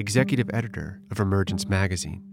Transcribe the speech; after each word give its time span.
executive 0.00 0.48
editor 0.54 0.98
of 1.10 1.20
Emergence 1.20 1.68
Magazine, 1.68 2.24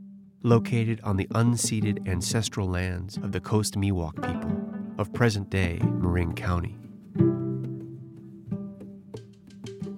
located 0.41 1.01
on 1.03 1.17
the 1.17 1.27
unceded 1.31 2.07
ancestral 2.07 2.65
lands 2.65 3.17
of 3.17 3.33
the 3.33 3.41
Coast 3.41 3.75
Miwok 3.75 4.15
people 4.15 4.57
of 4.97 5.11
present 5.11 5.49
day 5.49 5.77
Marin 5.83 6.33
County. 6.33 6.77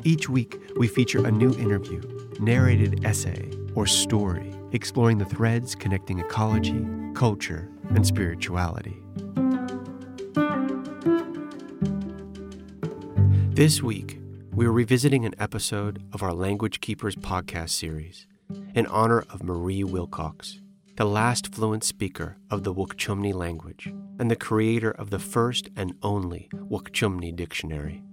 Each 0.03 0.27
week, 0.27 0.59
we 0.77 0.87
feature 0.87 1.23
a 1.27 1.31
new 1.31 1.53
interview, 1.59 2.01
narrated 2.39 3.05
essay, 3.05 3.51
or 3.75 3.85
story 3.85 4.51
exploring 4.71 5.19
the 5.19 5.25
threads 5.25 5.75
connecting 5.75 6.17
ecology, 6.17 6.83
culture, 7.13 7.69
and 7.89 8.05
spirituality. 8.05 8.99
This 13.53 13.83
week, 13.83 14.19
we 14.53 14.65
are 14.65 14.71
revisiting 14.71 15.25
an 15.25 15.35
episode 15.39 16.03
of 16.11 16.23
our 16.23 16.33
Language 16.33 16.81
Keepers 16.81 17.15
podcast 17.15 17.69
series 17.69 18.27
in 18.73 18.85
honor 18.87 19.23
of 19.29 19.43
Marie 19.43 19.83
Wilcox, 19.83 20.59
the 20.97 21.05
last 21.05 21.53
fluent 21.53 21.83
speaker 21.83 22.37
of 22.49 22.63
the 22.63 22.73
Wukchumni 22.73 23.33
language 23.33 23.93
and 24.17 24.29
the 24.29 24.35
creator 24.35 24.91
of 24.91 25.11
the 25.11 25.19
first 25.19 25.69
and 25.75 25.93
only 26.01 26.49
Wukchumni 26.53 27.35
dictionary. 27.35 28.03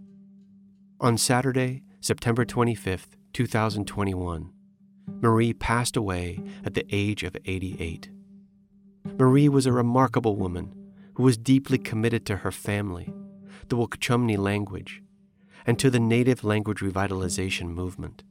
On 1.01 1.17
Saturday, 1.17 1.83
September 2.01 2.45
25th, 2.45 3.17
2021, 3.33 4.53
Marie 5.21 5.53
passed 5.53 5.97
away 5.97 6.41
at 6.65 6.75
the 6.75 6.87
age 6.91 7.23
of 7.23 7.37
88. 7.45 8.11
Marie 9.19 9.49
was 9.49 9.67
a 9.67 9.73
remarkable 9.73 10.37
woman 10.37 10.75
who 11.15 11.23
was 11.23 11.39
deeply 11.39 11.79
committed 11.79 12.27
to 12.27 12.37
her 12.39 12.53
family, 12.53 13.13
the 13.69 13.77
Wukchumni 13.77 14.37
language, 14.37 15.03
and 15.67 15.79
to 15.79 15.91
the 15.91 16.01
native 16.01 16.45
language 16.45 16.79
revitalization 16.79 17.69
movement. 17.69 18.23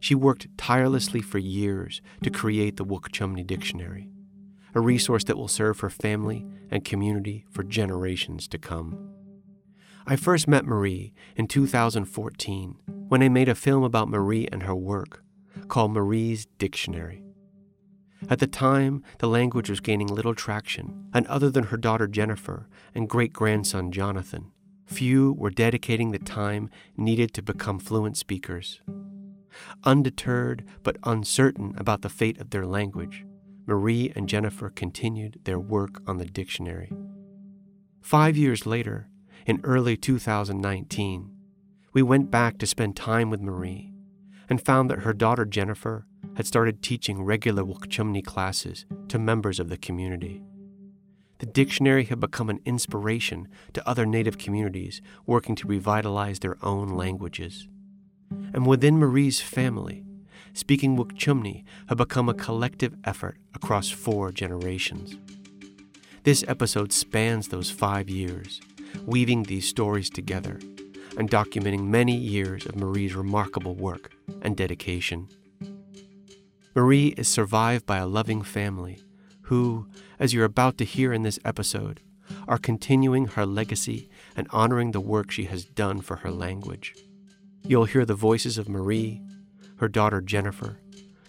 She 0.00 0.14
worked 0.14 0.46
tirelessly 0.56 1.20
for 1.20 1.38
years 1.38 2.00
to 2.22 2.30
create 2.30 2.76
the 2.76 2.84
Wukchumni 2.84 3.44
Dictionary, 3.44 4.08
a 4.74 4.80
resource 4.80 5.24
that 5.24 5.36
will 5.36 5.48
serve 5.48 5.80
her 5.80 5.90
family 5.90 6.46
and 6.70 6.84
community 6.84 7.44
for 7.50 7.64
generations 7.64 8.46
to 8.48 8.58
come. 8.58 9.10
I 10.06 10.16
first 10.16 10.46
met 10.46 10.64
Marie 10.64 11.12
in 11.36 11.48
2014 11.48 12.76
when 13.08 13.22
I 13.22 13.28
made 13.28 13.48
a 13.48 13.54
film 13.54 13.82
about 13.82 14.08
Marie 14.08 14.48
and 14.52 14.62
her 14.62 14.74
work 14.74 15.24
called 15.68 15.92
Marie's 15.92 16.46
Dictionary. 16.58 17.22
At 18.28 18.38
the 18.38 18.46
time, 18.46 19.02
the 19.18 19.28
language 19.28 19.70
was 19.70 19.80
gaining 19.80 20.08
little 20.08 20.34
traction, 20.34 21.08
and 21.12 21.26
other 21.26 21.50
than 21.50 21.64
her 21.64 21.76
daughter 21.76 22.06
Jennifer 22.06 22.68
and 22.94 23.08
great 23.08 23.32
grandson 23.32 23.92
Jonathan, 23.92 24.50
Few 24.88 25.34
were 25.34 25.50
dedicating 25.50 26.10
the 26.10 26.18
time 26.18 26.70
needed 26.96 27.34
to 27.34 27.42
become 27.42 27.78
fluent 27.78 28.16
speakers. 28.16 28.80
Undeterred 29.84 30.64
but 30.82 30.96
uncertain 31.04 31.74
about 31.76 32.00
the 32.00 32.08
fate 32.08 32.40
of 32.40 32.50
their 32.50 32.66
language, 32.66 33.24
Marie 33.66 34.10
and 34.16 34.28
Jennifer 34.28 34.70
continued 34.70 35.40
their 35.44 35.58
work 35.58 36.00
on 36.06 36.16
the 36.16 36.24
dictionary. 36.24 36.90
Five 38.00 38.38
years 38.38 38.64
later, 38.64 39.08
in 39.44 39.60
early 39.62 39.96
2019, 39.96 41.30
we 41.92 42.02
went 42.02 42.30
back 42.30 42.56
to 42.58 42.66
spend 42.66 42.96
time 42.96 43.28
with 43.28 43.42
Marie 43.42 43.92
and 44.48 44.64
found 44.64 44.90
that 44.90 45.00
her 45.00 45.12
daughter 45.12 45.44
Jennifer 45.44 46.06
had 46.36 46.46
started 46.46 46.82
teaching 46.82 47.22
regular 47.22 47.62
Wukchumni 47.62 48.24
classes 48.24 48.86
to 49.08 49.18
members 49.18 49.60
of 49.60 49.68
the 49.68 49.76
community 49.76 50.42
the 51.38 51.46
dictionary 51.46 52.04
had 52.04 52.20
become 52.20 52.50
an 52.50 52.60
inspiration 52.64 53.48
to 53.72 53.88
other 53.88 54.04
Native 54.04 54.38
communities 54.38 55.00
working 55.26 55.54
to 55.56 55.68
revitalize 55.68 56.40
their 56.40 56.56
own 56.62 56.88
languages. 56.88 57.68
And 58.52 58.66
within 58.66 58.98
Marie's 58.98 59.40
family, 59.40 60.04
speaking 60.52 60.96
Wukchumni 60.96 61.64
had 61.88 61.98
become 61.98 62.28
a 62.28 62.34
collective 62.34 62.96
effort 63.04 63.38
across 63.54 63.88
four 63.88 64.32
generations. 64.32 65.16
This 66.24 66.44
episode 66.48 66.92
spans 66.92 67.48
those 67.48 67.70
five 67.70 68.10
years, 68.10 68.60
weaving 69.06 69.44
these 69.44 69.68
stories 69.68 70.10
together 70.10 70.60
and 71.16 71.30
documenting 71.30 71.84
many 71.84 72.16
years 72.16 72.66
of 72.66 72.76
Marie's 72.76 73.14
remarkable 73.14 73.74
work 73.74 74.12
and 74.42 74.56
dedication. 74.56 75.28
Marie 76.74 77.08
is 77.16 77.28
survived 77.28 77.86
by 77.86 77.98
a 77.98 78.06
loving 78.06 78.42
family 78.42 78.98
who, 79.48 79.86
as 80.18 80.34
you're 80.34 80.44
about 80.44 80.76
to 80.76 80.84
hear 80.84 81.10
in 81.10 81.22
this 81.22 81.38
episode, 81.42 82.02
are 82.46 82.58
continuing 82.58 83.28
her 83.28 83.46
legacy 83.46 84.06
and 84.36 84.46
honoring 84.50 84.92
the 84.92 85.00
work 85.00 85.30
she 85.30 85.44
has 85.44 85.64
done 85.64 86.02
for 86.02 86.16
her 86.16 86.30
language. 86.30 86.94
You'll 87.62 87.86
hear 87.86 88.04
the 88.04 88.14
voices 88.14 88.58
of 88.58 88.68
Marie, 88.68 89.22
her 89.76 89.88
daughter 89.88 90.20
Jennifer, 90.20 90.80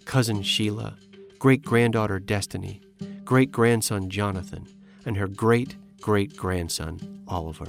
cousin 0.04 0.44
Sheila, 0.44 0.98
great 1.40 1.64
granddaughter 1.64 2.20
Destiny, 2.20 2.82
great 3.24 3.54
grandson 3.54 4.10
Jonathan, 4.10 4.68
and 5.06 5.16
her 5.16 5.28
great 5.28 5.78
great 6.02 6.36
grandson 6.36 7.24
Oliver. 7.26 7.68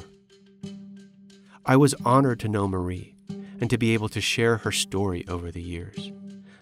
I 1.64 1.76
was 1.76 1.94
honored 2.04 2.40
to 2.40 2.48
know 2.48 2.66
Marie 2.66 3.14
and 3.60 3.70
to 3.70 3.78
be 3.78 3.94
able 3.94 4.08
to 4.08 4.20
share 4.20 4.56
her 4.58 4.72
story 4.72 5.24
over 5.28 5.52
the 5.52 5.62
years, 5.62 6.10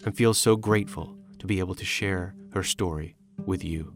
and 0.05 0.15
feel 0.15 0.35
so 0.35 0.55
grateful 0.55 1.15
to 1.39 1.47
be 1.47 1.57
able 1.57 1.73
to 1.73 1.85
share 1.85 2.35
her 2.53 2.63
story 2.63 3.15
with 3.45 3.63
you. 3.63 3.93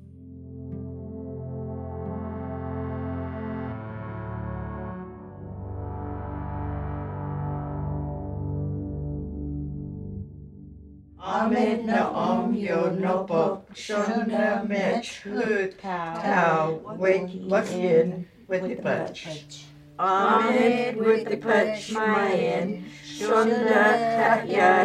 Ahmed 11.19 11.85
na 11.85 12.11
om 12.11 12.53
yo 12.53 12.89
no 12.89 13.23
bo 13.23 13.63
shona 13.73 14.67
mech 14.67 15.23
hu 15.23 15.71
tau 15.81 16.81
wait 16.97 17.29
what 17.47 17.71
in 17.71 18.27
with 18.47 18.63
the 18.67 18.75
punch. 18.75 19.65
Ahmed 19.97 20.97
with 20.97 21.29
the 21.29 21.37
punch 21.37 21.91
mayan 21.91 22.83
shona 23.03 24.43
ya 24.45 24.83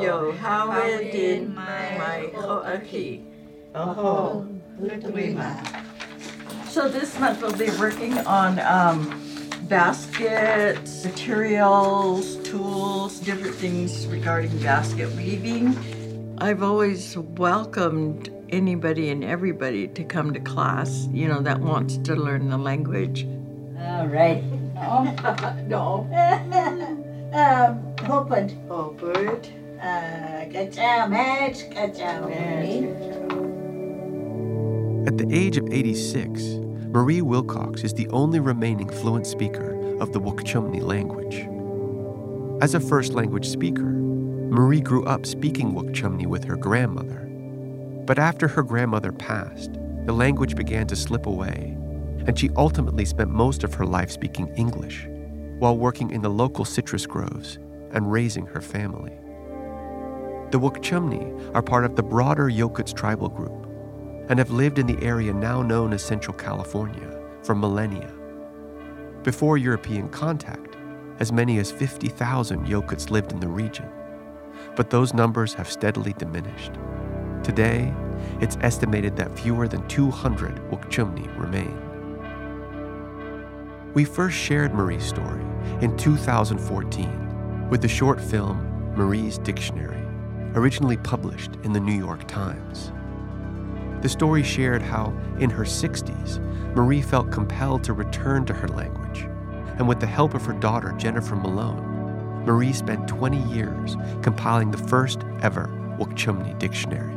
yo 0.00 0.32
my 1.52 2.32
hoaki. 3.74 4.60
Oh, 5.36 5.64
So 6.68 6.88
this 6.88 7.18
month 7.18 7.42
we'll 7.42 7.56
be 7.56 7.70
working 7.78 8.18
on 8.18 8.58
um, 8.60 9.20
baskets, 9.68 11.04
materials, 11.04 12.36
tools, 12.48 13.18
different 13.20 13.54
things 13.56 14.06
regarding 14.06 14.56
basket 14.58 15.10
weaving. 15.12 15.76
I've 16.38 16.62
always 16.62 17.16
welcomed 17.16 18.30
anybody 18.50 19.10
and 19.10 19.24
everybody 19.24 19.88
to 19.88 20.04
come 20.04 20.32
to 20.34 20.40
class, 20.40 21.08
you 21.12 21.28
know, 21.28 21.40
that 21.40 21.60
wants 21.60 21.96
to 21.98 22.14
learn 22.16 22.50
the 22.50 22.58
language. 22.58 23.26
All 23.80 24.06
right. 24.06 24.42
No. 24.74 25.04
no. 25.68 26.06
um, 27.32 27.96
Hopend. 28.06 28.52
Hobart. 28.68 29.48
Uh, 29.80 30.44
Kacau, 30.50 31.08
Madge, 31.08 31.62
Kacau. 31.70 33.43
At 35.06 35.18
the 35.18 35.28
age 35.30 35.58
of 35.58 35.70
86, 35.70 36.42
Marie 36.88 37.20
Wilcox 37.20 37.84
is 37.84 37.92
the 37.92 38.08
only 38.08 38.40
remaining 38.40 38.88
fluent 38.88 39.26
speaker 39.26 39.74
of 40.00 40.14
the 40.14 40.20
Wukchumni 40.20 40.80
language. 40.80 41.46
As 42.62 42.74
a 42.74 42.80
first 42.80 43.12
language 43.12 43.46
speaker, 43.46 43.82
Marie 43.82 44.80
grew 44.80 45.04
up 45.04 45.26
speaking 45.26 45.74
Wukchumni 45.74 46.24
with 46.26 46.44
her 46.44 46.56
grandmother. 46.56 47.28
But 48.06 48.18
after 48.18 48.48
her 48.48 48.62
grandmother 48.62 49.12
passed, 49.12 49.74
the 50.06 50.14
language 50.14 50.56
began 50.56 50.86
to 50.86 50.96
slip 50.96 51.26
away, 51.26 51.76
and 52.26 52.38
she 52.38 52.48
ultimately 52.56 53.04
spent 53.04 53.28
most 53.28 53.62
of 53.62 53.74
her 53.74 53.84
life 53.84 54.10
speaking 54.10 54.48
English 54.56 55.06
while 55.58 55.76
working 55.76 56.12
in 56.12 56.22
the 56.22 56.30
local 56.30 56.64
citrus 56.64 57.04
groves 57.04 57.58
and 57.92 58.10
raising 58.10 58.46
her 58.46 58.62
family. 58.62 59.12
The 60.50 60.58
Wukchumni 60.58 61.54
are 61.54 61.62
part 61.62 61.84
of 61.84 61.94
the 61.94 62.02
broader 62.02 62.48
Yokuts 62.48 62.96
tribal 62.96 63.28
group 63.28 63.63
and 64.28 64.38
have 64.38 64.50
lived 64.50 64.78
in 64.78 64.86
the 64.86 65.02
area 65.02 65.32
now 65.32 65.62
known 65.62 65.92
as 65.92 66.02
Central 66.02 66.36
California 66.36 67.20
for 67.42 67.54
millennia. 67.54 68.12
Before 69.22 69.58
European 69.58 70.08
contact, 70.08 70.76
as 71.20 71.32
many 71.32 71.58
as 71.58 71.70
50,000 71.70 72.66
Yokuts 72.66 73.10
lived 73.10 73.32
in 73.32 73.40
the 73.40 73.48
region, 73.48 73.88
but 74.76 74.90
those 74.90 75.14
numbers 75.14 75.54
have 75.54 75.70
steadily 75.70 76.12
diminished. 76.14 76.72
Today, 77.42 77.92
it's 78.40 78.56
estimated 78.60 79.16
that 79.16 79.38
fewer 79.38 79.68
than 79.68 79.86
200 79.88 80.56
Wukchumni 80.70 81.28
remain. 81.38 81.80
We 83.94 84.04
first 84.04 84.36
shared 84.36 84.74
Marie's 84.74 85.04
story 85.04 85.44
in 85.80 85.96
2014 85.96 87.68
with 87.70 87.80
the 87.80 87.88
short 87.88 88.20
film 88.20 88.92
Marie's 88.96 89.38
Dictionary, 89.38 90.02
originally 90.54 90.96
published 90.96 91.52
in 91.62 91.72
the 91.72 91.80
New 91.80 91.96
York 91.96 92.26
Times. 92.26 92.92
The 94.04 94.10
story 94.10 94.42
shared 94.42 94.82
how, 94.82 95.14
in 95.38 95.48
her 95.48 95.64
60s, 95.64 96.38
Marie 96.76 97.00
felt 97.00 97.32
compelled 97.32 97.82
to 97.84 97.94
return 97.94 98.44
to 98.44 98.52
her 98.52 98.68
language, 98.68 99.20
and 99.78 99.88
with 99.88 99.98
the 99.98 100.06
help 100.06 100.34
of 100.34 100.44
her 100.44 100.52
daughter, 100.52 100.92
Jennifer 100.98 101.34
Malone, 101.34 102.44
Marie 102.44 102.74
spent 102.74 103.08
20 103.08 103.42
years 103.44 103.96
compiling 104.20 104.70
the 104.70 104.76
first 104.76 105.20
ever 105.40 105.68
Wukchumni 105.98 106.58
dictionary. 106.58 107.14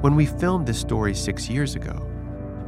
When 0.00 0.16
we 0.16 0.24
filmed 0.24 0.66
this 0.66 0.80
story 0.80 1.14
six 1.14 1.46
years 1.46 1.74
ago, 1.74 2.08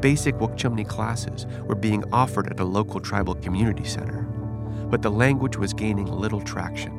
basic 0.00 0.34
Wukchumni 0.34 0.86
classes 0.86 1.46
were 1.62 1.74
being 1.74 2.04
offered 2.12 2.50
at 2.50 2.60
a 2.60 2.64
local 2.64 3.00
tribal 3.00 3.36
community 3.36 3.84
center, 3.84 4.20
but 4.90 5.00
the 5.00 5.10
language 5.10 5.56
was 5.56 5.72
gaining 5.72 6.12
little 6.12 6.42
traction. 6.42 6.92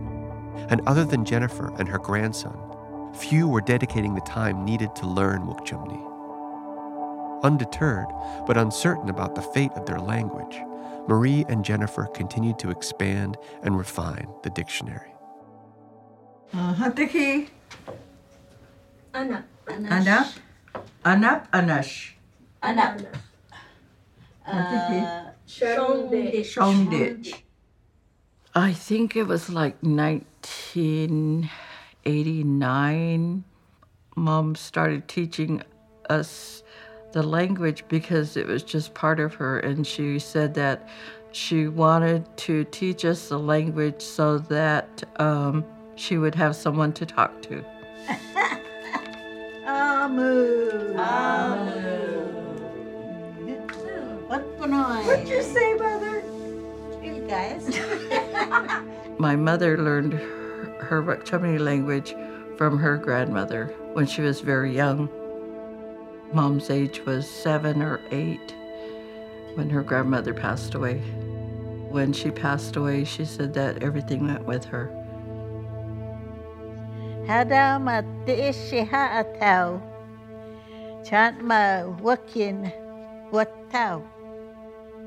And 0.69 0.81
other 0.87 1.05
than 1.05 1.23
Jennifer 1.23 1.71
and 1.77 1.87
her 1.87 1.99
grandson, 1.99 2.57
few 3.15 3.47
were 3.47 3.61
dedicating 3.61 4.13
the 4.13 4.21
time 4.21 4.65
needed 4.65 4.95
to 4.97 5.07
learn 5.07 5.47
Wukchumni. 5.47 6.01
Undeterred, 7.43 8.07
but 8.45 8.57
uncertain 8.57 9.09
about 9.09 9.35
the 9.35 9.41
fate 9.41 9.71
of 9.73 9.85
their 9.85 9.99
language, 9.99 10.59
Marie 11.07 11.45
and 11.47 11.63
Jennifer 11.63 12.05
continued 12.07 12.59
to 12.59 12.69
expand 12.69 13.37
and 13.63 13.77
refine 13.77 14.27
the 14.43 14.49
dictionary. 14.49 15.13
Tiki. 16.95 17.49
Anak. 19.13 19.43
Anak. 19.67 20.33
Anak. 21.05 21.51
Anash. 21.51 22.11
Anak. 22.63 22.97
Tiki. 24.45 24.99
Shongde. 25.47 26.41
Shongditch. 26.41 27.41
I 28.53 28.71
think 28.73 29.15
it 29.15 29.27
was 29.27 29.49
like 29.49 29.81
1989. 32.05 33.43
Mom 34.15 34.55
started 34.55 35.07
teaching 35.07 35.61
us 36.09 36.63
the 37.13 37.23
language 37.23 37.83
because 37.87 38.37
it 38.37 38.45
was 38.45 38.63
just 38.63 38.93
part 38.93 39.19
of 39.19 39.33
her, 39.33 39.59
and 39.59 39.85
she 39.87 40.19
said 40.19 40.53
that 40.53 40.87
she 41.31 41.67
wanted 41.67 42.25
to 42.37 42.63
teach 42.65 43.03
us 43.05 43.29
the 43.29 43.39
language 43.39 44.01
so 44.01 44.37
that 44.37 45.03
um, 45.19 45.65
she 45.95 46.17
would 46.17 46.35
have 46.35 46.55
someone 46.55 46.93
to 46.93 47.05
talk 47.05 47.41
to. 47.41 47.65
Amu. 49.65 50.93
What 54.27 54.59
panoy? 54.59 55.05
What'd 55.05 55.27
you 55.27 55.41
say, 55.41 55.73
mother? 55.73 56.23
You 57.01 57.25
guys. 57.27 57.79
My 59.17 59.35
mother 59.35 59.77
learned 59.77 60.19
her, 60.79 61.01
her 61.01 61.59
language 61.59 62.15
from 62.57 62.77
her 62.77 62.97
grandmother 62.97 63.73
when 63.93 64.05
she 64.05 64.21
was 64.21 64.41
very 64.41 64.73
young. 64.75 65.09
Mom's 66.33 66.69
age 66.69 67.05
was 67.05 67.29
seven 67.29 67.81
or 67.81 67.99
eight 68.11 68.53
when 69.55 69.69
her 69.69 69.83
grandmother 69.83 70.33
passed 70.33 70.75
away. 70.75 70.99
When 71.89 72.11
she 72.11 72.31
passed 72.31 72.75
away, 72.75 73.05
she 73.05 73.25
said 73.25 73.53
that 73.53 73.83
everything 73.83 74.27
went 74.27 74.45
with 74.45 74.65
her. 74.65 74.91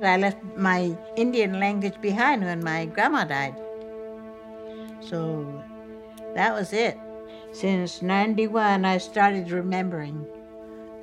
I 0.02 0.16
left 0.16 0.38
my 0.56 0.96
Indian 1.16 1.58
language 1.60 2.00
behind 2.00 2.42
when 2.42 2.62
my 2.62 2.86
grandma 2.86 3.24
died. 3.24 3.56
So 5.00 5.57
that 6.38 6.54
was 6.54 6.72
it. 6.72 6.96
Since 7.50 8.00
91, 8.00 8.84
I 8.84 8.98
started 8.98 9.50
remembering 9.50 10.24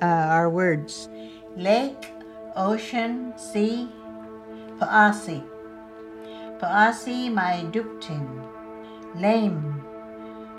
uh, 0.00 0.06
our 0.06 0.48
words 0.48 1.10
lake, 1.54 2.10
ocean, 2.56 3.34
sea, 3.36 3.88
paasi. 4.80 5.44
Paasi 6.58 7.30
my 7.30 7.68
duktin, 7.68 8.24
lame, 9.14 9.84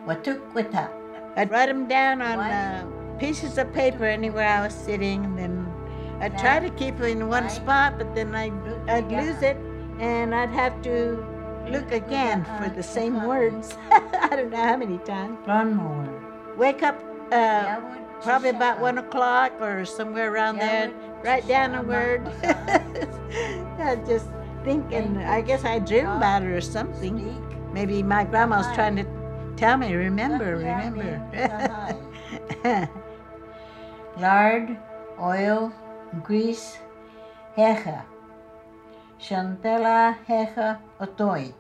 watukwita. 0.06 0.92
I'd 1.36 1.50
write 1.50 1.70
them 1.70 1.88
down 1.88 2.22
on 2.22 2.38
uh, 2.38 2.86
pieces 3.18 3.58
of 3.58 3.74
paper 3.74 4.06
anywhere 4.06 4.48
I 4.48 4.62
was 4.62 4.76
sitting, 4.76 5.26
and 5.26 5.38
then 5.40 5.74
I'd 6.20 6.38
try 6.38 6.60
to 6.60 6.70
keep 6.78 7.00
it 7.00 7.18
in 7.18 7.28
one 7.28 7.50
spot, 7.50 7.98
but 7.98 8.14
then 8.14 8.36
I'd, 8.36 8.54
I'd 8.88 9.12
lose 9.12 9.42
it, 9.42 9.58
and 10.00 10.36
I'd 10.36 10.52
have 10.52 10.80
to 10.84 11.37
look 11.72 11.92
again 11.92 12.46
for 12.58 12.70
the 12.70 12.84
same 12.84 13.24
words. 13.26 13.76
I 13.92 14.30
don't 14.36 14.52
know 14.52 14.64
how 14.64 14.78
many 14.78 14.98
times. 15.00 15.38
One 15.46 15.76
more. 15.76 16.56
Wake 16.58 16.84
up 16.84 17.00
uh, 17.32 17.80
probably 18.22 18.50
about 18.50 18.80
one 18.80 18.98
o'clock 18.98 19.54
or 19.62 19.86
somewhere 19.86 20.32
around 20.32 20.58
there. 20.58 20.92
Write 21.24 21.48
down 21.48 21.76
a 21.76 21.84
word. 21.84 22.28
I 23.80 23.96
just 24.08 24.28
thinking. 24.64 25.18
I 25.18 25.42
guess 25.42 25.64
I 25.64 25.80
dream 25.80 26.08
about 26.08 26.44
it 26.44 26.48
or 26.48 26.62
something. 26.62 27.44
Maybe 27.74 28.02
my 28.02 28.24
grandma 28.24 28.58
was 28.58 28.74
trying 28.76 28.96
to 28.98 29.06
tell 29.56 29.78
me, 29.78 29.94
remember, 29.94 30.56
remember. 30.56 31.22
Lard, 34.18 34.78
oil, 35.20 35.72
grease, 36.24 36.78
hecha. 37.56 38.04
Chantella 39.20 40.16
hecha 40.28 40.80
otoi. 41.00 41.54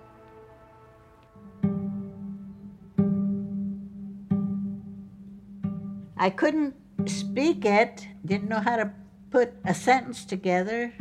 I 6.19 6.29
couldn't 6.29 6.75
speak 7.05 7.65
it, 7.65 8.07
didn't 8.25 8.49
know 8.49 8.59
how 8.59 8.75
to 8.77 8.91
put 9.29 9.53
a 9.65 9.73
sentence 9.73 10.25
together. 10.25 10.93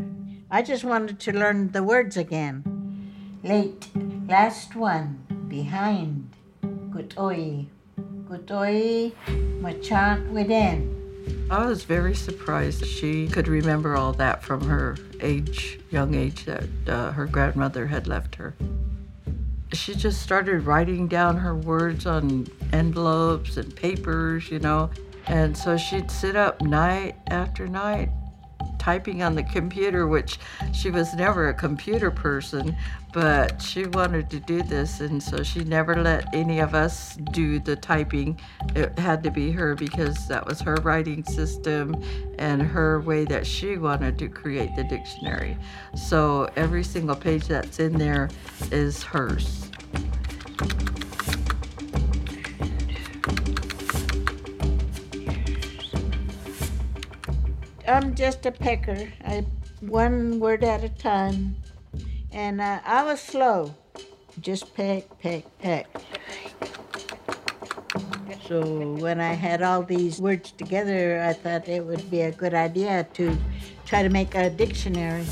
I 0.51 0.63
just 0.63 0.85
wanted 0.85 1.21
to 1.21 1.33
learn 1.33 1.73
the 1.73 1.83
words 1.83 2.17
again. 2.17 2.65
Late, 3.43 3.89
last 4.29 4.77
one, 4.77 5.25
behind, 5.49 6.31
gutoi, 6.91 7.67
gutoi, 8.29 9.13
machant 9.61 10.31
within. 10.31 11.06
I 11.51 11.67
was 11.67 11.85
very 11.85 12.15
surprised 12.15 12.85
she 12.87 13.29
could 13.29 13.49
remember 13.49 13.97
all 13.97 14.13
that 14.15 14.43
from 14.43 14.63
her 14.63 14.97
age, 15.21 15.79
young 15.91 16.15
age 16.15 16.45
that 16.45 16.65
uh, 16.89 17.13
her 17.13 17.27
grandmother 17.27 17.87
had 17.87 18.07
left 18.07 18.35
her. 18.37 18.57
She 19.73 19.95
just 19.95 20.23
started 20.23 20.67
writing 20.67 21.09
down 21.09 21.37
her 21.37 21.55
words 21.55 22.07
on 22.07 22.47
envelopes 22.73 23.57
and 23.57 23.75
papers, 23.75 24.51
you 24.51 24.59
know, 24.59 24.91
and 25.27 25.57
so 25.57 25.77
she'd 25.77 26.11
sit 26.11 26.37
up 26.37 26.61
night 26.61 27.17
after 27.29 27.67
night 27.67 28.11
typing 28.87 29.21
on 29.21 29.35
the 29.35 29.43
computer, 29.43 30.07
which 30.07 30.39
she 30.73 30.91
was 30.93 31.13
never 31.13 31.49
a 31.49 31.55
computer 31.55 32.09
person, 32.09 32.77
but 33.13 33.61
she 33.61 33.85
wanted 33.89 34.31
to 34.31 34.39
do 34.39 34.63
this, 34.63 35.01
and 35.01 35.21
so 35.21 35.43
she 35.43 35.65
never 35.65 36.01
let 36.01 36.33
any 36.33 36.61
of 36.61 36.73
us 36.73 37.17
do 37.33 37.59
the 37.59 37.75
typing. 37.75 38.41
It 38.77 38.97
had 38.97 39.25
to 39.25 39.31
be 39.33 39.51
her 39.51 39.75
because 39.75 40.29
that 40.29 40.47
was 40.47 40.61
her 40.61 40.77
writing 40.85 41.25
system 41.25 42.01
and 42.39 42.63
her 42.63 43.01
way 43.01 43.25
that 43.25 43.45
she 43.45 43.77
wanted 43.77 44.21
to 44.21 44.29
create 44.29 44.77
the 44.77 44.85
dictionary. 44.85 45.59
So 45.97 46.49
every 46.55 46.85
single 46.85 47.17
page 47.17 47.49
that's 47.49 47.81
in 47.81 47.95
there 47.95 48.31
is 48.71 49.03
hers. 49.03 49.69
I'm 57.89 58.15
just 58.15 58.45
a 58.47 58.51
picker. 58.51 59.09
I 59.25 59.47
one 59.81 60.41
word 60.41 60.65
at 60.65 60.83
a 60.83 60.89
time, 60.89 61.57
and 62.33 62.61
uh, 62.61 62.81
I 62.85 63.05
was 63.05 63.21
slow. 63.21 63.75
Just 64.41 64.75
peck, 64.75 65.05
peck, 65.21 65.45
peck. 65.61 65.87
So 68.49 68.63
when 68.99 69.21
I 69.21 69.35
had 69.35 69.63
all 69.63 69.83
these 69.83 70.21
words 70.21 70.51
together, 70.53 71.23
I 71.23 71.33
thought 71.33 71.69
it 71.69 71.85
would 71.85 72.11
be 72.11 72.23
a 72.23 72.33
good 72.33 72.55
idea 72.55 73.07
to 73.15 73.37
try 73.85 74.03
to 74.03 74.09
make 74.09 74.35
a 74.35 74.51
dictionary. 74.51 75.25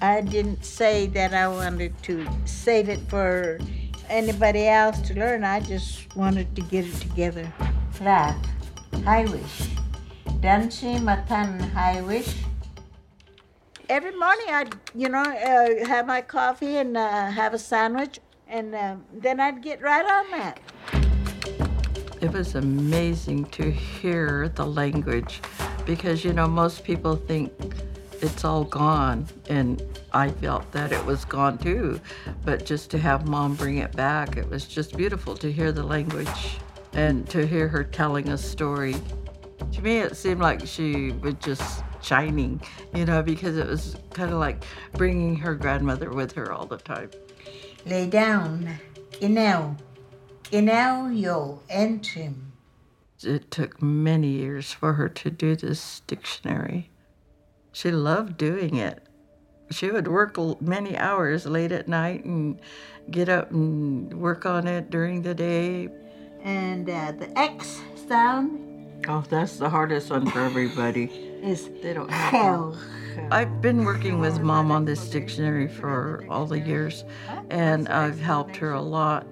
I 0.00 0.20
didn't 0.22 0.64
say 0.64 1.06
that 1.08 1.34
I 1.34 1.48
wanted 1.48 2.00
to 2.04 2.26
save 2.44 2.88
it 2.88 3.00
for 3.08 3.58
anybody 4.08 4.68
else 4.68 5.00
to 5.02 5.14
learn. 5.14 5.44
I 5.44 5.60
just 5.60 6.14
wanted 6.16 6.54
to 6.56 6.62
get 6.62 6.86
it 6.86 6.94
together. 6.94 7.52
Flat, 7.92 8.36
high 9.04 9.24
wish. 10.42 10.50
Dansi 10.50 11.02
matan 11.02 11.60
high 11.60 12.00
wish. 12.02 12.34
Every 13.88 14.12
morning 14.16 14.46
I'd, 14.48 14.74
you 14.94 15.08
know, 15.08 15.22
uh, 15.22 15.86
have 15.86 16.06
my 16.06 16.22
coffee 16.22 16.78
and 16.78 16.96
uh, 16.96 17.30
have 17.30 17.54
a 17.54 17.58
sandwich 17.58 18.20
And 18.48 18.74
um, 18.74 19.04
then 19.12 19.40
I'd 19.40 19.62
get 19.62 19.80
right 19.80 20.04
on 20.04 20.30
that. 20.32 20.60
It 22.20 22.32
was 22.32 22.54
amazing 22.54 23.46
to 23.46 23.70
hear 23.70 24.48
the 24.48 24.66
language 24.66 25.40
because, 25.86 26.24
you 26.24 26.32
know, 26.32 26.46
most 26.46 26.84
people 26.84 27.16
think 27.16 27.52
it's 28.20 28.44
all 28.44 28.64
gone. 28.64 29.26
And 29.48 29.82
I 30.12 30.30
felt 30.30 30.70
that 30.72 30.92
it 30.92 31.04
was 31.04 31.24
gone 31.24 31.58
too. 31.58 32.00
But 32.44 32.66
just 32.66 32.90
to 32.90 32.98
have 32.98 33.26
mom 33.26 33.54
bring 33.54 33.78
it 33.78 33.92
back, 33.92 34.36
it 34.36 34.48
was 34.48 34.66
just 34.66 34.96
beautiful 34.96 35.34
to 35.36 35.50
hear 35.50 35.72
the 35.72 35.82
language 35.82 36.58
and 36.92 37.28
to 37.30 37.46
hear 37.46 37.68
her 37.68 37.82
telling 37.82 38.28
a 38.28 38.38
story. 38.38 38.96
To 39.72 39.82
me, 39.82 39.98
it 39.98 40.16
seemed 40.16 40.40
like 40.40 40.66
she 40.66 41.12
was 41.12 41.34
just 41.40 41.82
shining, 42.02 42.60
you 42.94 43.04
know, 43.06 43.22
because 43.22 43.56
it 43.56 43.66
was 43.66 43.96
kind 44.10 44.30
of 44.30 44.38
like 44.38 44.64
bringing 44.92 45.36
her 45.36 45.54
grandmother 45.54 46.10
with 46.10 46.32
her 46.32 46.52
all 46.52 46.66
the 46.66 46.76
time. 46.76 47.10
Lay 47.86 48.06
down. 48.08 48.68
Inel. 49.20 49.78
Inel 50.50 51.18
yo 51.18 51.60
entrim. 51.70 52.34
It 53.24 53.50
took 53.50 53.80
many 53.80 54.28
years 54.28 54.72
for 54.72 54.94
her 54.94 55.08
to 55.08 55.30
do 55.30 55.56
this 55.56 56.00
dictionary. 56.06 56.90
She 57.72 57.90
loved 57.90 58.36
doing 58.36 58.76
it. 58.76 59.06
She 59.70 59.90
would 59.90 60.06
work 60.06 60.36
many 60.60 60.98
hours 60.98 61.46
late 61.46 61.72
at 61.72 61.88
night 61.88 62.24
and 62.24 62.60
get 63.10 63.28
up 63.28 63.50
and 63.50 64.12
work 64.20 64.44
on 64.44 64.66
it 64.66 64.90
during 64.90 65.22
the 65.22 65.34
day. 65.34 65.88
And 66.42 66.88
uh, 66.90 67.12
the 67.12 67.38
X 67.38 67.80
sound 68.06 68.71
Oh, 69.08 69.24
that's 69.28 69.56
the 69.56 69.68
hardest 69.68 70.10
one 70.10 70.30
for 70.30 70.40
everybody. 70.40 71.04
is 71.42 71.68
They 71.82 71.92
don't 71.92 72.10
have 72.10 72.30
hell. 72.30 72.78
I've 73.30 73.60
been 73.60 73.84
working 73.84 74.20
with 74.20 74.40
mom 74.40 74.70
on 74.70 74.84
this 74.84 75.08
dictionary 75.10 75.68
for 75.68 76.24
all 76.30 76.46
the 76.46 76.60
years, 76.60 77.04
and 77.50 77.88
I've 77.88 78.20
helped 78.20 78.56
her 78.56 78.72
a 78.72 78.80
lot. 78.80 79.26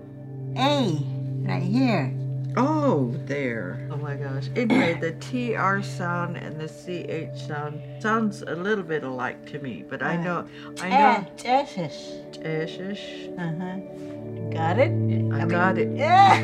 A, 0.56 0.98
right 1.42 1.62
here. 1.62 2.12
Oh, 2.56 3.14
there. 3.26 3.88
Oh 3.92 3.96
my 3.96 4.16
gosh. 4.16 4.48
Anyway, 4.56 4.94
the 4.94 5.12
TR 5.12 5.82
sound 5.82 6.36
and 6.36 6.60
the 6.60 6.66
CH 6.66 7.40
sound 7.46 7.80
sounds 8.02 8.42
a 8.42 8.56
little 8.56 8.82
bit 8.82 9.04
alike 9.04 9.46
to 9.52 9.60
me, 9.60 9.84
but 9.88 10.02
I 10.02 10.16
know, 10.16 10.44
I 10.80 10.88
know. 10.88 11.26
Tessis. 11.36 12.20
Eshish. 12.42 13.30
Uh 13.38 13.52
huh. 13.60 14.52
Got 14.52 14.78
it? 14.80 14.90
I 15.32 15.46
got 15.46 15.78
it. 15.78 15.96
Yeah. 15.96 16.34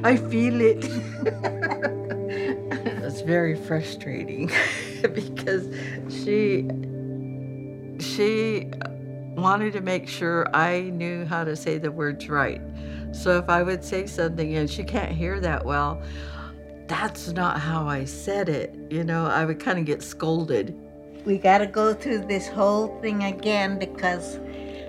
I 0.04 0.16
feel 0.16 0.60
it. 0.60 1.94
very 3.28 3.54
frustrating 3.54 4.50
because 5.02 5.68
she 6.08 6.66
she 8.00 8.70
wanted 9.36 9.70
to 9.74 9.82
make 9.82 10.08
sure 10.08 10.48
I 10.56 10.84
knew 10.94 11.26
how 11.26 11.44
to 11.44 11.54
say 11.54 11.76
the 11.76 11.92
words 11.92 12.30
right. 12.30 12.62
So 13.12 13.36
if 13.36 13.50
I 13.50 13.62
would 13.62 13.84
say 13.84 14.06
something 14.06 14.56
and 14.56 14.68
she 14.68 14.82
can't 14.82 15.12
hear 15.12 15.40
that 15.40 15.66
well, 15.66 16.02
that's 16.86 17.28
not 17.28 17.60
how 17.60 17.86
I 17.86 18.06
said 18.06 18.48
it. 18.48 18.74
You 18.88 19.04
know, 19.04 19.26
I 19.26 19.44
would 19.44 19.60
kind 19.60 19.78
of 19.78 19.84
get 19.84 20.02
scolded. 20.02 20.74
We 21.26 21.36
got 21.36 21.58
to 21.58 21.66
go 21.66 21.92
through 21.92 22.28
this 22.28 22.48
whole 22.48 22.98
thing 23.02 23.24
again 23.24 23.78
because 23.78 24.38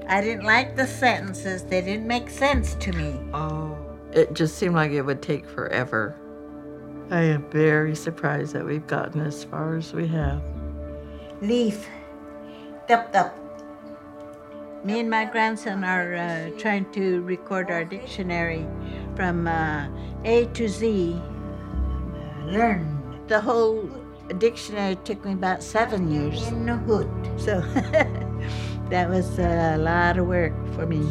I 0.08 0.22
didn't 0.22 0.46
like 0.46 0.78
the 0.78 0.88
sentences. 0.88 1.64
They 1.64 1.82
didn't 1.82 2.08
make 2.08 2.30
sense 2.30 2.76
to 2.76 2.94
me. 2.94 3.20
Oh. 3.34 3.78
It 4.14 4.34
just 4.34 4.58
seemed 4.58 4.76
like 4.76 4.92
it 4.92 5.02
would 5.02 5.22
take 5.22 5.46
forever. 5.46 6.16
I 7.12 7.22
am 7.22 7.50
very 7.50 7.96
surprised 7.96 8.54
that 8.54 8.64
we've 8.64 8.86
gotten 8.86 9.22
as 9.22 9.44
far 9.44 9.76
as 9.76 9.94
we 9.94 10.08
have. 10.08 10.44
Leaf. 11.42 11.88
Tup 12.88 13.12
tup. 13.12 13.36
Me 14.86 15.00
and 15.00 15.10
my 15.10 15.26
grandson 15.26 15.84
are 15.84 16.14
uh, 16.14 16.50
trying 16.60 16.90
to 16.92 17.22
record 17.22 17.72
our 17.72 17.84
dictionary 17.84 18.66
from 19.16 19.48
uh, 19.48 19.88
A 20.24 20.46
to 20.54 20.70
Z. 20.70 21.20
Learn. 22.46 22.96
The 23.28 23.42
whole 23.42 23.90
dictionary 24.38 24.96
took 25.04 25.26
me 25.26 25.34
about 25.34 25.64
seven 25.64 26.12
years. 26.12 26.48
In 26.48 26.66
the 26.66 26.78
hood. 26.78 27.10
So 27.38 27.62
that 28.90 29.10
was 29.10 29.40
a 29.40 29.78
lot 29.78 30.18
of 30.18 30.28
work 30.28 30.54
for 30.76 30.86
me. 30.86 31.02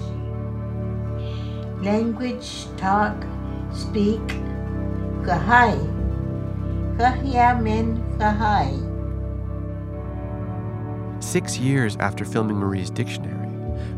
Language, 1.83 2.67
talk, 2.76 3.26
speak. 3.73 4.23
Six 11.20 11.58
years 11.58 11.97
after 11.99 12.25
filming 12.25 12.56
Marie's 12.56 12.90
dictionary, 12.90 13.47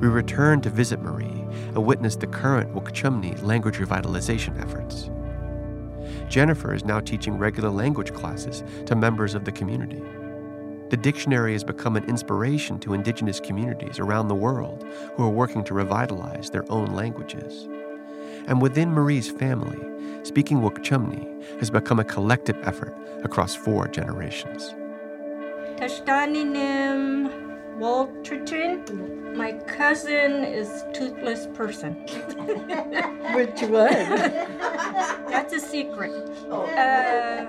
we 0.00 0.08
returned 0.08 0.64
to 0.64 0.70
visit 0.70 1.00
Marie 1.00 1.46
and 1.68 1.86
witness 1.86 2.16
the 2.16 2.26
current 2.26 2.74
Wukchumni 2.74 3.40
language 3.44 3.76
revitalization 3.76 4.60
efforts. 4.60 5.08
Jennifer 6.28 6.74
is 6.74 6.84
now 6.84 6.98
teaching 6.98 7.38
regular 7.38 7.70
language 7.70 8.12
classes 8.12 8.64
to 8.86 8.96
members 8.96 9.34
of 9.34 9.44
the 9.44 9.52
community. 9.52 10.02
The 10.88 10.96
dictionary 10.96 11.52
has 11.52 11.62
become 11.62 11.94
an 11.94 12.08
inspiration 12.08 12.80
to 12.80 12.94
indigenous 12.94 13.38
communities 13.38 14.00
around 14.00 14.26
the 14.26 14.34
world 14.34 14.84
who 15.16 15.22
are 15.22 15.30
working 15.30 15.62
to 15.64 15.74
revitalize 15.74 16.50
their 16.50 16.64
own 16.72 16.86
languages. 16.86 17.68
And 18.46 18.60
within 18.60 18.90
Marie's 18.92 19.30
family, 19.30 19.78
speaking 20.24 20.58
Wukchumni 20.60 21.58
has 21.58 21.70
become 21.70 21.98
a 21.98 22.04
collective 22.04 22.56
effort 22.62 22.94
across 23.24 23.54
four 23.54 23.88
generations. 23.88 24.74
Tashtaninim 25.78 27.50
Walterton. 27.78 29.34
My 29.34 29.52
cousin 29.52 30.44
is 30.44 30.84
toothless 30.92 31.46
person. 31.54 31.94
Which 33.34 33.62
one? 33.62 33.88
That's 35.30 35.54
a 35.54 35.60
secret. 35.60 36.10
Uh, 36.50 37.46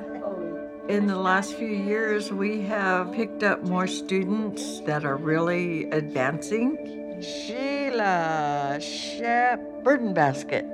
In 0.88 1.08
the 1.08 1.18
last 1.18 1.54
few 1.54 1.68
years, 1.68 2.32
we 2.32 2.62
have 2.62 3.12
picked 3.12 3.44
up 3.44 3.64
more 3.64 3.88
students 3.88 4.80
that 4.82 5.06
are 5.06 5.18
really 5.18 5.90
advancing. 5.92 6.78
Sheila 7.22 8.80
Shep 8.82 9.84
Burden 9.84 10.14
Basket. 10.14 10.66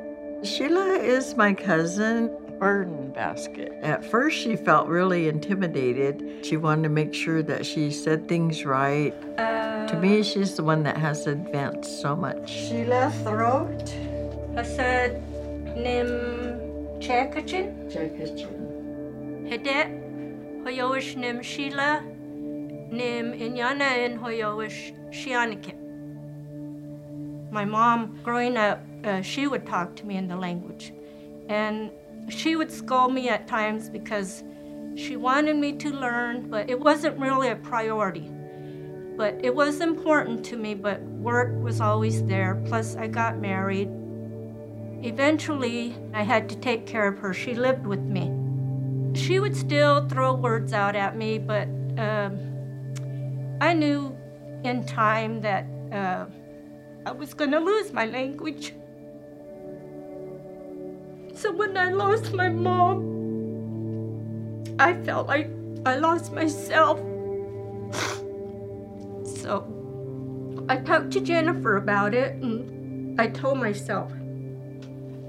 Sheila 0.43 0.93
is 0.99 1.35
my 1.35 1.53
cousin, 1.53 2.29
Burden 2.59 3.11
Basket. 3.11 3.71
At 3.81 4.05
first, 4.05 4.37
she 4.37 4.55
felt 4.55 4.87
really 4.87 5.27
intimidated. 5.27 6.45
She 6.45 6.57
wanted 6.57 6.83
to 6.83 6.89
make 6.89 7.13
sure 7.13 7.41
that 7.43 7.65
she 7.65 7.91
said 7.91 8.27
things 8.27 8.65
right. 8.65 9.13
uh, 9.39 9.87
To 9.87 9.99
me, 9.99 10.23
she's 10.23 10.55
the 10.55 10.63
one 10.63 10.83
that 10.83 10.97
has 10.97 11.25
advanced 11.27 12.01
so 12.01 12.15
much. 12.15 12.49
Sheila 12.49 13.11
Throat. 13.23 13.85
Hasad 14.53 15.21
Nim 15.75 16.07
Chekachin. 16.99 17.91
Hedet 19.49 20.63
Hoyoish 20.63 21.15
Nim 21.15 21.41
Sheila 21.41 22.01
Nim 22.91 23.33
Inyana 23.33 24.05
and 24.05 24.19
Hoyoish 24.19 24.93
Shianikin. 25.11 25.75
My 27.51 27.65
mom, 27.65 28.19
growing 28.23 28.57
up, 28.57 28.81
uh, 29.07 29.21
she 29.21 29.47
would 29.47 29.65
talk 29.65 29.95
to 29.95 30.05
me 30.05 30.17
in 30.17 30.27
the 30.27 30.35
language. 30.35 30.93
And 31.49 31.91
she 32.29 32.55
would 32.55 32.71
scold 32.71 33.13
me 33.13 33.29
at 33.29 33.47
times 33.47 33.89
because 33.89 34.43
she 34.95 35.15
wanted 35.15 35.55
me 35.55 35.73
to 35.73 35.89
learn, 35.89 36.49
but 36.49 36.69
it 36.69 36.79
wasn't 36.79 37.17
really 37.19 37.49
a 37.49 37.55
priority. 37.55 38.29
But 39.15 39.39
it 39.43 39.55
was 39.55 39.81
important 39.81 40.43
to 40.45 40.57
me, 40.57 40.75
but 40.75 41.01
work 41.01 41.51
was 41.63 41.81
always 41.81 42.23
there. 42.25 42.61
Plus, 42.65 42.95
I 42.95 43.07
got 43.07 43.39
married. 43.39 43.89
Eventually, 45.03 45.95
I 46.13 46.23
had 46.23 46.49
to 46.49 46.55
take 46.57 46.85
care 46.85 47.07
of 47.07 47.17
her. 47.19 47.33
She 47.33 47.53
lived 47.53 47.85
with 47.87 48.01
me. 48.01 48.33
She 49.13 49.39
would 49.39 49.55
still 49.55 50.07
throw 50.07 50.33
words 50.33 50.73
out 50.73 50.95
at 50.95 51.15
me, 51.15 51.37
but 51.39 51.67
um, 51.97 52.37
I 53.61 53.73
knew 53.73 54.15
in 54.63 54.85
time 54.85 55.41
that 55.41 55.65
uh, 55.91 56.25
I 57.05 57.11
was 57.11 57.33
going 57.33 57.51
to 57.51 57.59
lose 57.59 57.93
my 57.93 58.05
language. 58.05 58.73
So 61.37 61.51
when 61.51 61.77
I 61.77 61.91
lost 61.91 62.33
my 62.33 62.49
mom, 62.49 63.05
I 64.79 64.95
felt 65.03 65.27
like 65.27 65.51
I 65.85 65.97
lost 65.97 66.33
myself. 66.33 66.97
So 69.23 69.63
I 70.67 70.77
talked 70.77 71.11
to 71.11 71.21
Jennifer 71.21 71.77
about 71.77 72.15
it 72.15 72.33
and 72.41 73.21
I 73.21 73.27
told 73.27 73.59
myself, 73.59 74.11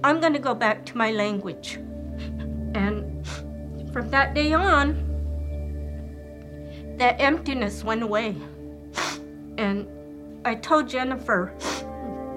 I'm 0.03 0.19
going 0.19 0.33
to 0.33 0.39
go 0.39 0.55
back 0.55 0.87
to 0.87 0.97
my 0.97 1.11
language. 1.11 1.75
And 2.75 3.29
from 3.93 4.09
that 4.09 4.33
day 4.33 4.55
on, 4.55 4.97
that 6.97 7.21
emptiness 7.21 7.85
went 7.85 8.03
away. 8.03 8.35
And 9.59 9.87
I 10.47 10.55
told 10.55 10.89
Jennifer 10.89 11.53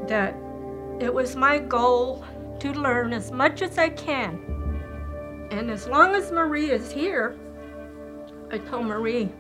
that 0.09 0.35
it 0.99 1.13
was 1.13 1.37
my 1.37 1.57
goal 1.57 2.25
to 2.61 2.73
learn 2.73 3.13
as 3.13 3.31
much 3.31 3.61
as 3.61 3.77
I 3.77 3.89
can. 3.89 4.39
And 5.51 5.69
as 5.69 5.87
long 5.87 6.15
as 6.15 6.31
Marie 6.31 6.71
is 6.71 6.91
here, 6.91 7.35
I 8.51 8.57
told 8.57 8.85
Marie, 8.85 9.31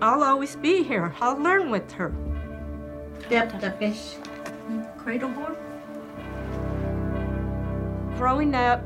I'll 0.00 0.22
always 0.22 0.56
be 0.56 0.82
here. 0.82 1.14
I'll 1.20 1.38
learn 1.38 1.70
with 1.70 1.92
her. 1.92 2.14
Yep, 3.30 3.60
the 3.60 3.70
fish. 3.72 4.16
Cradleboard? 4.98 5.56
growing 8.24 8.54
up, 8.54 8.82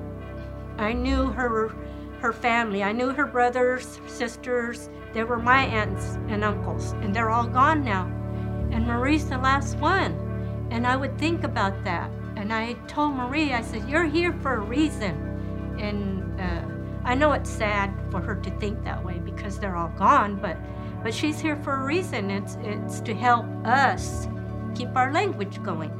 I 0.79 0.93
knew 0.93 1.27
her 1.27 1.73
her 2.21 2.33
family. 2.33 2.83
I 2.83 2.91
knew 2.91 3.11
her 3.11 3.25
brothers, 3.25 4.01
sisters. 4.09 4.91
They 5.13 5.23
were 5.23 5.39
my 5.39 5.65
aunts 5.65 6.19
and 6.29 6.43
uncles, 6.43 6.91
and 7.03 7.15
they're 7.15 7.31
all 7.31 7.47
gone 7.47 7.85
now. 7.85 8.07
And 8.73 8.85
Marie's 8.85 9.29
the 9.29 9.39
last 9.39 9.77
one. 9.77 10.13
And 10.73 10.85
I 10.85 10.97
would 10.97 11.17
think 11.19 11.45
about 11.45 11.85
that. 11.85 12.11
And 12.49 12.55
I 12.55 12.73
told 12.87 13.12
Marie, 13.12 13.52
I 13.52 13.61
said, 13.61 13.87
You're 13.90 14.07
here 14.07 14.33
for 14.33 14.55
a 14.55 14.61
reason. 14.61 15.76
And 15.78 16.40
uh, 16.40 16.64
I 17.05 17.14
know 17.14 17.33
it's 17.33 17.50
sad 17.50 17.93
for 18.11 18.23
her 18.23 18.37
to 18.37 18.50
think 18.52 18.83
that 18.85 19.05
way 19.05 19.19
because 19.19 19.59
they're 19.59 19.76
all 19.76 19.93
gone, 19.99 20.37
but 20.37 20.57
but 21.02 21.12
she's 21.12 21.38
here 21.38 21.57
for 21.57 21.75
a 21.75 21.85
reason. 21.85 22.31
It's 22.31 22.57
it's 22.62 23.00
to 23.02 23.12
help 23.12 23.45
us 23.67 24.28
keep 24.75 24.97
our 24.97 25.12
language 25.12 25.62
going. 25.62 25.93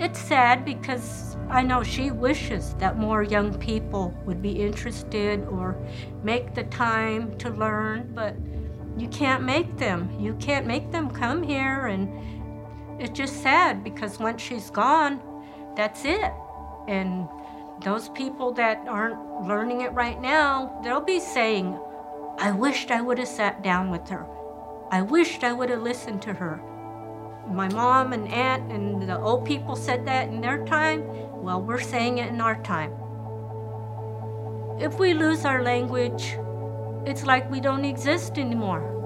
It's 0.00 0.18
sad 0.18 0.64
because 0.64 1.36
I 1.48 1.62
know 1.62 1.84
she 1.84 2.10
wishes 2.10 2.74
that 2.80 2.98
more 2.98 3.22
young 3.22 3.56
people 3.60 4.12
would 4.26 4.42
be 4.42 4.60
interested 4.60 5.46
or 5.46 5.76
make 6.24 6.52
the 6.52 6.64
time 6.64 7.38
to 7.38 7.50
learn, 7.50 8.10
but 8.12 8.34
you 9.00 9.06
can't 9.06 9.44
make 9.44 9.76
them. 9.76 10.10
You 10.18 10.34
can't 10.40 10.66
make 10.66 10.90
them 10.90 11.08
come 11.08 11.44
here 11.44 11.86
and 11.86 12.08
it's 13.00 13.16
just 13.16 13.40
sad 13.44 13.84
because 13.84 14.18
once 14.18 14.42
she's 14.42 14.70
gone, 14.70 15.22
that's 15.78 16.04
it. 16.04 16.32
And 16.88 17.28
those 17.84 18.08
people 18.08 18.52
that 18.54 18.84
aren't 18.88 19.46
learning 19.46 19.82
it 19.82 19.92
right 19.92 20.20
now, 20.20 20.80
they'll 20.82 21.00
be 21.00 21.20
saying, 21.20 21.78
I 22.36 22.50
wished 22.50 22.90
I 22.90 23.00
would 23.00 23.18
have 23.18 23.28
sat 23.28 23.62
down 23.62 23.92
with 23.92 24.08
her. 24.08 24.26
I 24.90 25.02
wished 25.02 25.44
I 25.44 25.52
would 25.52 25.70
have 25.70 25.82
listened 25.82 26.20
to 26.22 26.32
her. 26.32 26.60
My 27.48 27.68
mom 27.68 28.12
and 28.12 28.26
aunt 28.28 28.72
and 28.72 29.08
the 29.08 29.20
old 29.20 29.44
people 29.46 29.76
said 29.76 30.04
that 30.06 30.28
in 30.28 30.40
their 30.40 30.64
time. 30.66 31.04
Well, 31.40 31.62
we're 31.62 31.80
saying 31.80 32.18
it 32.18 32.28
in 32.28 32.40
our 32.40 32.60
time. 32.62 32.92
If 34.80 34.98
we 34.98 35.14
lose 35.14 35.44
our 35.44 35.62
language, 35.62 36.36
it's 37.06 37.24
like 37.24 37.48
we 37.50 37.60
don't 37.60 37.84
exist 37.84 38.36
anymore. 38.36 38.97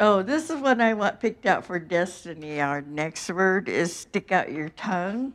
Oh, 0.00 0.22
this 0.22 0.50
is 0.50 0.60
what 0.60 0.80
I 0.80 0.94
want 0.94 1.20
picked 1.20 1.46
out 1.46 1.64
for 1.64 1.78
Destiny. 1.78 2.60
Our 2.60 2.82
next 2.82 3.30
word 3.30 3.68
is 3.68 3.94
stick 3.94 4.32
out 4.32 4.50
your 4.50 4.70
tongue. 4.70 5.34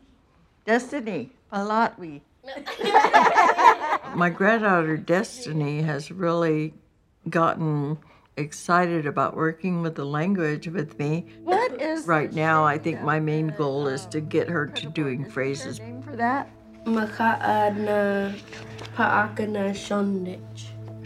Destiny, 0.66 1.32
palatwi. 1.52 2.22
My 4.16 4.30
granddaughter 4.30 4.98
Destiny 4.98 5.82
has 5.84 6.12
really 6.12 6.74
gotten 7.30 7.98
excited 8.36 9.06
about 9.06 9.36
working 9.36 9.82
with 9.82 9.96
the 9.96 10.06
language 10.06 10.68
with 10.68 10.98
me. 11.00 11.26
What 11.44 11.82
is 11.82 12.06
Right 12.06 12.32
now, 12.34 12.66
I 12.66 12.78
think 12.78 13.02
my 13.02 13.20
main 13.20 13.54
goal 13.58 13.88
is 13.88 14.06
to 14.08 14.20
get 14.20 14.50
her 14.50 14.68
to 14.68 14.88
doing 14.88 15.30
phrases. 15.30 15.80
name 15.80 16.02
for 16.02 16.16
that? 16.16 16.50
Maka'a 16.86 17.76
na 17.78 18.34
pa'aka 18.96 19.48
shondich. 19.76 20.40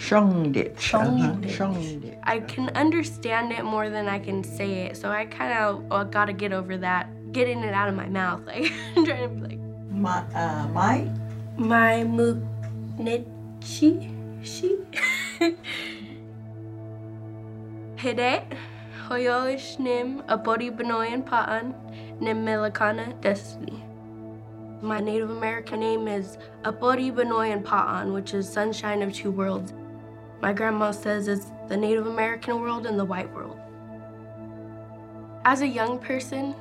Shongditch. 0.04 0.76
Shongditch. 0.76 1.56
Shongditch. 1.58 2.20
I 2.24 2.40
can 2.42 2.68
understand 2.76 3.54
it 3.54 3.64
more 3.64 3.90
than 3.90 4.10
I 4.10 4.20
can 4.20 4.44
say 4.44 4.86
it, 4.86 4.98
so 4.98 5.10
I 5.10 5.26
kind 5.26 5.54
of 5.54 5.86
uh, 5.90 6.04
got 6.04 6.26
to 6.26 6.34
get 6.34 6.52
over 6.52 6.76
that, 6.78 7.32
getting 7.32 7.64
it 7.64 7.74
out 7.74 7.88
of 7.88 7.96
my 7.96 8.10
mouth. 8.10 8.42
Like 8.48 8.74
I'm 8.98 9.06
trying 9.06 9.30
to 9.30 9.30
be 9.30 9.42
like 9.48 9.60
My, 9.92 10.20
uh, 10.36 10.68
my 10.74 11.10
my 11.56 12.04
muknichi 12.18 13.92
she. 14.44 14.78
Hide 18.04 18.44
hoyoish 19.08 19.80
nim 19.80 20.22
abori 20.24 20.70
benoyan 20.78 21.26
pa'an 21.26 21.74
nim 22.20 22.46
melakana 22.46 23.22
destiny. 23.22 23.84
My 24.82 25.00
Native 25.00 25.30
American 25.30 25.80
name 25.80 26.10
is 26.10 26.38
Apori 26.66 27.10
Benoyan 27.10 27.64
Pa'an, 27.64 28.12
which 28.12 28.34
is 28.34 28.50
sunshine 28.52 29.02
of 29.02 29.14
two 29.14 29.32
worlds. 29.32 29.72
My 30.44 30.52
grandma 30.52 30.92
says 30.92 31.30
it's 31.30 31.54
the 31.70 31.78
Native 31.78 32.06
American 32.06 32.60
world 32.60 32.86
and 32.86 33.00
the 33.00 33.06
white 33.06 33.34
world. 33.34 33.58
As 35.46 35.62
a 35.62 35.68
young 35.68 35.98
person, 35.98 36.54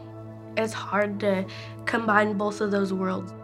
it's 0.56 0.72
hard 0.72 1.18
to 1.18 1.44
combine 1.84 2.38
both 2.38 2.60
of 2.60 2.70
those 2.70 2.92
worlds. 2.92 3.34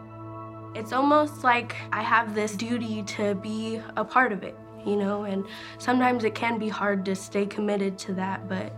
It's 0.77 0.93
almost 0.93 1.43
like 1.43 1.75
I 1.91 2.03
have 2.03 2.37
this 2.37 2.53
duty 2.53 3.03
to 3.17 3.35
be 3.35 3.83
a 3.97 4.05
part 4.05 4.31
of 4.31 4.45
it, 4.45 4.57
you 4.87 4.95
know, 4.95 5.25
and 5.25 5.45
sometimes 5.79 6.23
it 6.23 6.37
can 6.37 6.57
be 6.57 6.69
hard 6.69 7.05
to 7.07 7.17
stay 7.17 7.45
committed 7.45 7.99
to 7.99 8.13
that, 8.13 8.49
but 8.49 8.73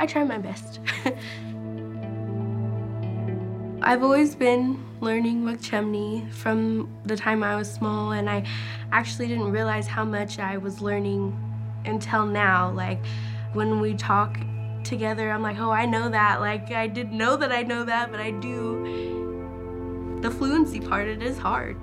I 0.00 0.06
try 0.06 0.24
my 0.24 0.38
best. 0.38 0.80
I've 3.84 4.04
always 4.04 4.36
been 4.36 4.78
learning 5.00 5.42
Wukchumni 5.42 6.32
from 6.32 6.88
the 7.04 7.16
time 7.16 7.42
I 7.42 7.56
was 7.56 7.68
small, 7.70 8.12
and 8.12 8.30
I 8.30 8.44
actually 8.92 9.26
didn't 9.26 9.50
realize 9.50 9.88
how 9.88 10.04
much 10.04 10.38
I 10.38 10.56
was 10.56 10.80
learning 10.80 11.36
until 11.84 12.24
now. 12.24 12.70
Like 12.70 13.04
when 13.54 13.80
we 13.80 13.94
talk 13.94 14.38
together, 14.84 15.32
I'm 15.32 15.42
like, 15.42 15.58
oh, 15.58 15.72
I 15.72 15.86
know 15.86 16.08
that. 16.08 16.40
Like 16.40 16.70
I 16.70 16.86
didn't 16.86 17.18
know 17.18 17.36
that 17.36 17.50
I 17.50 17.62
know 17.62 17.84
that, 17.84 18.12
but 18.12 18.20
I 18.20 18.30
do. 18.30 20.18
The 20.22 20.30
fluency 20.30 20.78
part, 20.78 21.08
it 21.08 21.20
is 21.20 21.36
hard, 21.36 21.76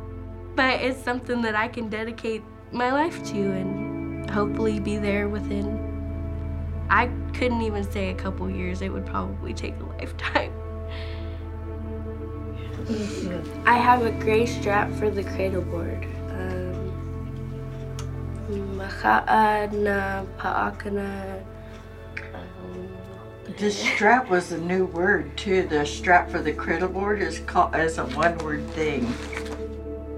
but 0.55 0.79
it's 0.79 1.03
something 1.03 1.41
that 1.41 1.55
I 1.55 1.67
can 1.67 1.89
dedicate 1.89 2.43
my 2.71 2.93
life 2.93 3.21
to 3.31 3.37
and 3.37 4.29
hopefully 4.29 4.79
be 4.79 4.95
there 4.95 5.27
within. 5.27 5.85
I 6.89 7.07
couldn't 7.33 7.61
even 7.61 7.83
say 7.91 8.09
a 8.11 8.15
couple 8.15 8.49
years, 8.49 8.81
it 8.81 8.87
would 8.87 9.05
probably 9.05 9.53
take 9.53 9.77
a 9.81 9.83
lifetime. 9.83 10.58
I 13.65 13.77
have 13.77 14.03
a 14.03 14.11
gray 14.11 14.47
strap 14.47 14.91
for 14.93 15.11
the 15.11 15.23
cradle 15.23 15.61
board. 15.61 16.07
Na. 18.49 20.23
um, 22.33 22.89
This 23.59 23.77
strap 23.77 24.29
was 24.29 24.51
a 24.51 24.57
new 24.57 24.85
word 24.85 25.37
too. 25.37 25.67
The 25.67 25.85
strap 25.85 26.31
for 26.31 26.41
the 26.41 26.53
cradle 26.53 26.89
board 26.89 27.21
is 27.21 27.39
called 27.39 27.75
as 27.75 27.99
a 27.99 28.05
one-word 28.05 28.67
thing. 28.71 29.13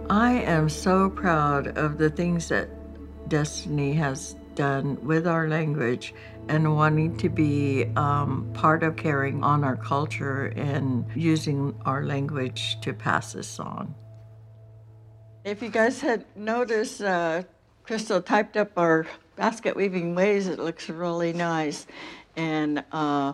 I 0.10 0.32
am 0.34 0.70
so 0.70 1.10
proud 1.10 1.78
of 1.78 1.98
the 1.98 2.10
things 2.10 2.48
that 2.50 2.70
Destiny 3.28 3.94
has 3.94 4.36
done 4.62 4.96
with 5.04 5.26
our 5.26 5.48
language 5.48 6.14
and 6.48 6.76
wanting 6.76 7.18
to 7.18 7.30
be 7.30 7.86
um, 7.96 8.48
part 8.54 8.84
of 8.84 8.96
carrying 8.96 9.44
on 9.44 9.64
our 9.64 9.76
culture 9.76 10.54
and 10.56 11.04
using 11.16 11.74
our 11.84 12.06
language 12.06 12.80
to 12.82 12.94
pass 12.94 13.34
this 13.34 13.60
on. 13.60 13.96
If 15.44 15.64
you 15.64 15.70
guys 15.70 16.00
had 16.00 16.26
noticed, 16.36 17.02
uh, 17.02 17.42
Crystal 17.82 18.22
typed 18.22 18.56
up 18.56 18.78
our 18.78 19.08
basket 19.36 19.76
weaving 19.76 20.14
ways. 20.14 20.48
It 20.48 20.60
looks 20.60 20.90
really 20.90 21.34
nice. 21.34 21.88
And 22.36 22.84
uh, 22.92 23.34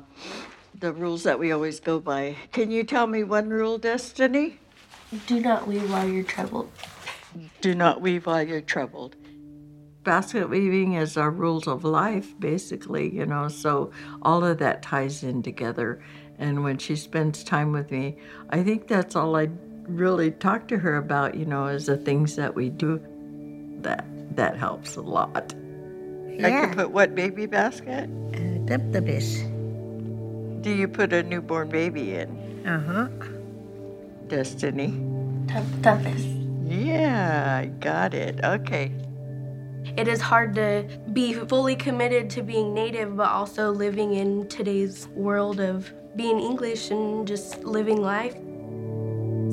the 0.79 0.93
rules 0.93 1.23
that 1.23 1.37
we 1.37 1.51
always 1.51 1.81
go 1.81 1.99
by. 1.99 2.37
Can 2.53 2.71
you 2.71 2.85
tell 2.85 3.05
me 3.05 3.25
one 3.25 3.49
rule, 3.49 3.77
Destiny? 3.77 4.59
Do 5.25 5.41
not 5.41 5.67
weave 5.67 5.91
while 5.91 6.07
you're 6.07 6.23
troubled. 6.23 6.71
Do 7.59 7.75
not 7.75 7.99
weave 7.99 8.25
while 8.27 8.43
you're 8.43 8.61
troubled. 8.61 9.17
Basket 10.07 10.49
weaving 10.49 10.93
is 10.93 11.17
our 11.17 11.29
rules 11.29 11.67
of 11.67 11.83
life, 11.83 12.33
basically, 12.39 13.13
you 13.13 13.25
know, 13.25 13.49
so 13.49 13.91
all 14.21 14.45
of 14.45 14.57
that 14.59 14.81
ties 14.81 15.21
in 15.21 15.43
together. 15.43 16.01
And 16.39 16.63
when 16.63 16.77
she 16.77 16.95
spends 16.95 17.43
time 17.43 17.73
with 17.73 17.91
me, 17.91 18.15
I 18.49 18.63
think 18.63 18.87
that's 18.87 19.17
all 19.17 19.35
I 19.35 19.49
really 19.85 20.31
talk 20.31 20.69
to 20.69 20.77
her 20.77 20.95
about, 20.95 21.35
you 21.35 21.43
know, 21.43 21.67
is 21.67 21.87
the 21.87 21.97
things 21.97 22.37
that 22.37 22.55
we 22.55 22.69
do. 22.69 23.01
That 23.81 24.05
that 24.37 24.55
helps 24.55 24.95
a 24.95 25.01
lot. 25.01 25.53
Yeah. 26.29 26.47
I 26.47 26.49
Yeah. 26.51 26.65
can 26.67 26.75
put 26.75 26.91
what 26.91 27.13
baby 27.13 27.45
basket? 27.45 28.09
Uh, 28.33 28.63
Dabdabis. 28.63 29.43
Do 30.61 30.71
you 30.71 30.87
put 30.87 31.11
a 31.11 31.21
newborn 31.21 31.67
baby 31.67 32.15
in? 32.15 32.29
Uh-huh. 32.65 33.09
Destiny? 34.29 34.93
Tough- 35.49 35.81
toughest. 35.81 36.29
Yeah, 36.63 37.59
I 37.61 37.65
got 37.81 38.13
it. 38.13 38.39
Okay. 38.41 38.93
It 39.95 40.07
is 40.07 40.19
hard 40.19 40.55
to 40.55 40.85
be 41.13 41.33
fully 41.33 41.75
committed 41.75 42.29
to 42.31 42.41
being 42.41 42.73
native, 42.73 43.15
but 43.15 43.29
also 43.29 43.71
living 43.71 44.13
in 44.13 44.47
today's 44.49 45.07
world 45.09 45.59
of 45.59 45.91
being 46.15 46.39
English 46.39 46.91
and 46.91 47.27
just 47.27 47.63
living 47.63 48.01
life. 48.01 48.33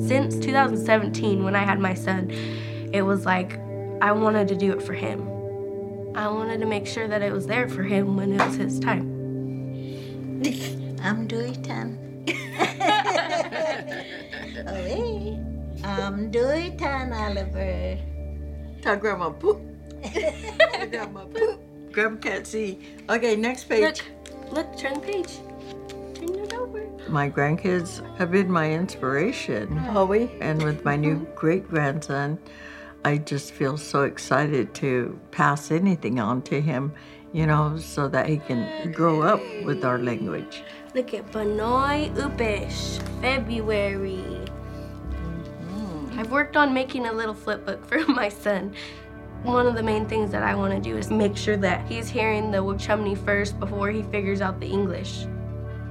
Since 0.07 0.37
2017, 0.39 1.43
when 1.43 1.55
I 1.55 1.63
had 1.63 1.79
my 1.79 1.93
son, 1.93 2.29
it 2.91 3.01
was 3.01 3.25
like 3.25 3.59
I 4.01 4.11
wanted 4.11 4.47
to 4.49 4.55
do 4.55 4.73
it 4.73 4.83
for 4.83 4.93
him. 4.93 5.21
I 6.15 6.27
wanted 6.27 6.59
to 6.59 6.65
make 6.65 6.85
sure 6.85 7.07
that 7.07 7.21
it 7.21 7.31
was 7.31 7.47
there 7.47 7.69
for 7.69 7.83
him 7.83 8.15
when 8.17 8.33
it 8.33 8.45
was 8.45 8.55
his 8.55 8.79
time. 8.79 9.11
I'm 11.01 11.27
Duitan. 11.27 11.97
oh, 14.67 14.73
hey. 14.73 15.39
I'm 15.83 16.31
Duitan, 16.31 17.13
Oliver. 17.13 17.97
Tell 18.81 18.95
Grandma 18.95 19.29
poop. 20.13 20.91
Grandma 20.91 21.25
poop. 21.25 21.59
Grandma 21.91 22.17
can't 22.17 22.47
see. 22.47 22.79
Okay, 23.09 23.35
next 23.35 23.65
page. 23.65 24.01
Look, 24.51 24.77
turn 24.77 24.95
the 24.95 24.99
page. 24.99 25.37
Turn 26.13 26.35
it 26.35 26.53
over. 26.53 26.87
My 27.07 27.29
grandkids 27.29 28.01
have 28.17 28.31
been 28.31 28.51
my 28.51 28.71
inspiration. 28.71 29.75
Howie. 29.77 30.29
And 30.41 30.61
with 30.63 30.83
my 30.83 30.95
new 30.95 31.27
great 31.35 31.67
grandson, 31.67 32.39
I 33.05 33.17
just 33.19 33.51
feel 33.53 33.77
so 33.77 34.03
excited 34.03 34.73
to 34.75 35.19
pass 35.31 35.69
anything 35.69 36.19
on 36.19 36.41
to 36.43 36.59
him, 36.59 36.91
you 37.33 37.45
know, 37.45 37.77
so 37.77 38.07
that 38.07 38.27
he 38.27 38.37
can 38.37 38.91
grow 38.91 39.21
up 39.21 39.39
with 39.63 39.85
our 39.85 39.99
language. 39.99 40.63
Look 40.95 41.13
at 41.13 41.31
Banoy 41.31 42.13
Upish, 42.15 42.99
February. 43.21 44.23
Mm-hmm. 45.11 46.19
I've 46.19 46.31
worked 46.31 46.57
on 46.57 46.73
making 46.73 47.05
a 47.05 47.13
little 47.13 47.35
flip 47.35 47.65
book 47.65 47.85
for 47.85 47.99
my 48.07 48.29
son. 48.29 48.73
One 49.45 49.67
of 49.67 49.75
the 49.75 49.83
main 49.83 50.07
things 50.07 50.31
that 50.31 50.41
I 50.41 50.55
want 50.55 50.73
to 50.73 50.79
do 50.79 50.97
is 50.97 51.11
make 51.11 51.37
sure 51.37 51.55
that 51.57 51.85
he's 51.85 52.09
hearing 52.09 52.49
the 52.49 52.57
Wukchumni 52.57 53.15
first 53.15 53.59
before 53.59 53.91
he 53.91 54.01
figures 54.01 54.41
out 54.41 54.59
the 54.59 54.65
English. 54.65 55.27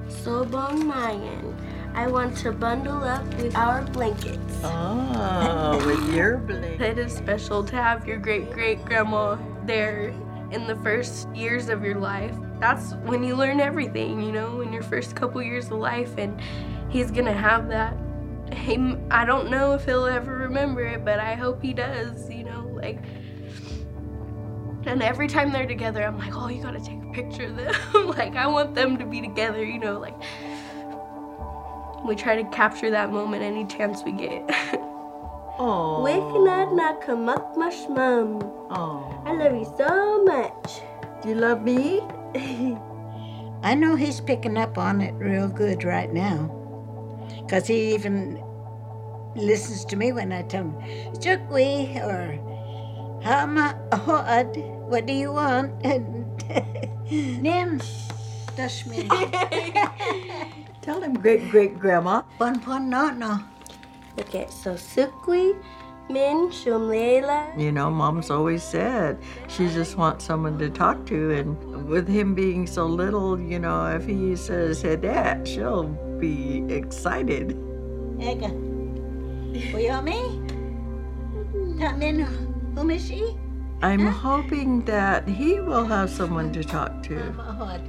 So, 0.09 0.43
Sobong 0.43 0.83
Mayan. 0.83 1.55
I 1.93 2.07
want 2.07 2.35
to 2.39 2.51
bundle 2.51 3.01
up 3.01 3.23
with 3.35 3.55
our 3.55 3.83
blankets. 3.83 4.41
Oh, 4.65 5.81
with 5.85 6.13
your 6.13 6.37
blanket. 6.37 6.81
It 6.81 6.97
is 6.97 7.13
special 7.13 7.63
to 7.63 7.75
have 7.77 8.05
your 8.05 8.17
great 8.17 8.51
great 8.51 8.83
grandma 8.83 9.37
there 9.65 10.13
in 10.51 10.67
the 10.67 10.75
first 10.77 11.29
years 11.33 11.69
of 11.69 11.81
your 11.81 11.95
life. 11.95 12.35
That's 12.59 12.93
when 13.05 13.23
you 13.23 13.37
learn 13.37 13.61
everything, 13.61 14.21
you 14.21 14.33
know, 14.33 14.59
in 14.59 14.73
your 14.73 14.83
first 14.83 15.15
couple 15.15 15.41
years 15.41 15.67
of 15.67 15.79
life, 15.79 16.17
and 16.17 16.41
he's 16.89 17.09
gonna 17.09 17.31
have 17.31 17.69
that. 17.69 17.95
He, 18.51 18.97
I 19.09 19.23
don't 19.23 19.49
know 19.49 19.73
if 19.73 19.85
he'll 19.85 20.05
ever 20.05 20.35
remember 20.35 20.81
it, 20.81 21.05
but 21.05 21.19
I 21.19 21.35
hope 21.35 21.61
he 21.61 21.73
does, 21.73 22.29
you 22.29 22.43
know, 22.43 22.69
like. 22.73 22.99
And 24.85 25.01
every 25.01 25.27
time 25.27 25.51
they're 25.51 25.67
together, 25.67 26.03
I'm 26.03 26.17
like, 26.17 26.35
oh, 26.35 26.47
you 26.47 26.61
gotta 26.61 26.79
take 26.79 27.01
a 27.01 27.11
picture 27.11 27.45
of 27.45 27.55
them. 27.55 27.73
like, 28.17 28.35
I 28.35 28.47
want 28.47 28.75
them 28.75 28.97
to 28.97 29.05
be 29.05 29.21
together, 29.21 29.63
you 29.63 29.79
know, 29.79 29.99
like. 29.99 30.15
We 32.05 32.15
try 32.15 32.35
to 32.35 32.47
capture 32.51 32.91
that 32.91 33.11
moment 33.11 33.41
any 33.41 33.65
chance 33.65 34.03
we 34.03 34.11
get. 34.11 34.45
Oh. 35.57 36.03
Wakenad 36.03 37.01
kamak 37.01 37.55
mashmam. 37.55 38.43
Oh. 38.69 39.23
I 39.25 39.31
love 39.33 39.55
you 39.55 39.65
so 39.77 40.23
much. 40.25 40.81
Do 41.23 41.29
you 41.29 41.35
love 41.35 41.63
me? 41.63 42.01
I 43.63 43.73
know 43.73 43.95
he's 43.95 44.19
picking 44.19 44.57
up 44.57 44.77
on 44.77 44.99
it 44.99 45.13
real 45.13 45.47
good 45.47 45.85
right 45.85 46.11
now. 46.11 46.51
Because 47.41 47.67
he 47.67 47.93
even 47.95 48.43
listens 49.35 49.85
to 49.85 49.95
me 49.95 50.11
when 50.11 50.33
I 50.33 50.43
tell 50.43 50.63
him, 50.63 50.73
Chukwi 51.13 51.95
or 52.03 52.37
Hama 53.23 53.79
Hoad, 53.93 54.74
what 54.87 55.05
do 55.05 55.13
you 55.13 55.31
want? 55.33 55.73
Nim 57.11 57.79
Dashmi. 58.55 59.09
Tell 60.81 61.01
him 61.01 61.13
great 61.15 61.49
great 61.49 61.79
grandma. 61.79 62.21
Pon 62.37 62.59
pon 62.59 62.89
no 62.89 63.09
no. 63.09 63.39
Okay, 64.19 64.47
so 64.49 64.75
Sukwi, 64.75 65.55
Min, 66.09 66.49
Shumlela. 66.49 67.51
You 67.59 67.71
know, 67.71 67.89
mom's 67.89 68.29
always 68.29 68.63
said 68.63 69.17
she 69.49 69.67
just 69.67 69.97
wants 69.97 70.23
someone 70.23 70.57
to 70.59 70.69
talk 70.69 71.05
to. 71.07 71.31
And 71.31 71.87
with 71.89 72.07
him 72.07 72.33
being 72.33 72.65
so 72.65 72.85
little, 72.85 73.39
you 73.39 73.59
know, 73.59 73.87
if 73.87 74.05
he 74.05 74.35
says, 74.37 74.81
hey, 74.81 74.95
dad, 74.95 75.47
she'll 75.47 75.83
be 76.19 76.63
excited. 76.69 77.51
Ega. 78.21 78.47
Uyomi? 79.75 80.39
Tamin 81.77 82.23
Umishi? 82.75 83.44
I'm 83.85 84.07
hoping 84.07 84.83
that 84.85 85.27
he 85.27 85.59
will 85.59 85.85
have 85.85 86.09
someone 86.09 86.51
to 86.53 86.63
talk 86.63 87.03
to. 87.03 87.79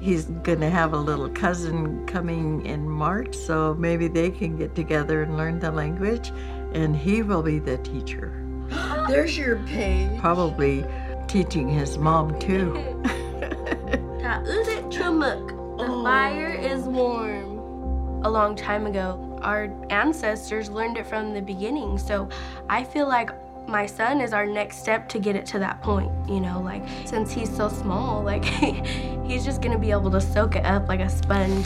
He's 0.00 0.24
going 0.24 0.58
to 0.58 0.68
have 0.68 0.92
a 0.92 0.96
little 0.96 1.28
cousin 1.28 2.04
coming 2.08 2.66
in 2.66 2.88
March, 2.88 3.36
so 3.36 3.74
maybe 3.74 4.08
they 4.08 4.32
can 4.32 4.56
get 4.56 4.74
together 4.74 5.22
and 5.22 5.36
learn 5.36 5.60
the 5.60 5.70
language, 5.70 6.32
and 6.72 6.96
he 6.96 7.22
will 7.22 7.44
be 7.44 7.60
the 7.60 7.78
teacher. 7.78 8.44
There's 9.08 9.38
your 9.38 9.58
page. 9.66 10.18
Probably 10.18 10.84
teaching 11.28 11.68
his 11.68 11.96
mom 11.96 12.36
too. 12.40 12.74
Ta'udet 14.20 14.90
Chumuk. 14.90 15.46
The 15.78 15.86
oh. 15.86 16.02
fire 16.02 16.50
is 16.50 16.82
warm. 16.86 17.58
A 18.24 18.28
long 18.28 18.56
time 18.56 18.84
ago, 18.84 19.38
our 19.42 19.72
ancestors 19.90 20.70
learned 20.70 20.96
it 20.96 21.06
from 21.06 21.34
the 21.34 21.40
beginning. 21.40 21.98
So 21.98 22.28
I 22.68 22.82
feel 22.82 23.06
like 23.06 23.30
my 23.70 23.86
son 23.86 24.20
is 24.20 24.32
our 24.32 24.44
next 24.44 24.78
step 24.78 25.08
to 25.10 25.18
get 25.18 25.36
it 25.36 25.46
to 25.46 25.58
that 25.60 25.80
point. 25.80 26.10
You 26.28 26.40
know, 26.40 26.60
like 26.60 26.82
since 27.06 27.30
he's 27.30 27.54
so 27.54 27.68
small, 27.68 28.22
like 28.22 28.44
he's 29.24 29.44
just 29.44 29.62
gonna 29.62 29.78
be 29.78 29.92
able 29.92 30.10
to 30.10 30.20
soak 30.20 30.56
it 30.56 30.64
up 30.64 30.88
like 30.88 31.00
a 31.00 31.08
sponge. 31.08 31.64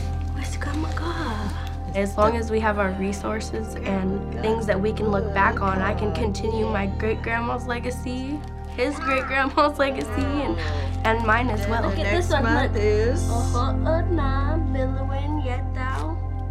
As 1.94 2.16
long 2.18 2.36
as 2.36 2.50
we 2.50 2.60
have 2.60 2.78
our 2.78 2.90
resources 2.92 3.76
and 3.76 4.32
things 4.42 4.66
that 4.66 4.80
we 4.80 4.92
can 4.92 5.08
look 5.08 5.32
back 5.32 5.60
on, 5.62 5.80
I 5.80 5.94
can 5.94 6.12
continue 6.12 6.66
my 6.66 6.86
great 6.86 7.22
grandma's 7.22 7.66
legacy, 7.66 8.40
his 8.76 8.98
great 8.98 9.24
grandma's 9.24 9.78
legacy, 9.78 10.08
and, 10.08 10.58
and 11.06 11.24
mine 11.24 11.48
as 11.50 11.66
well. 11.68 11.88
Look 11.88 11.98
at 11.98 12.14
this 12.14 12.30
one. 12.30 12.42
month 12.42 12.74
Look. 12.74 12.82
is. 12.82 13.30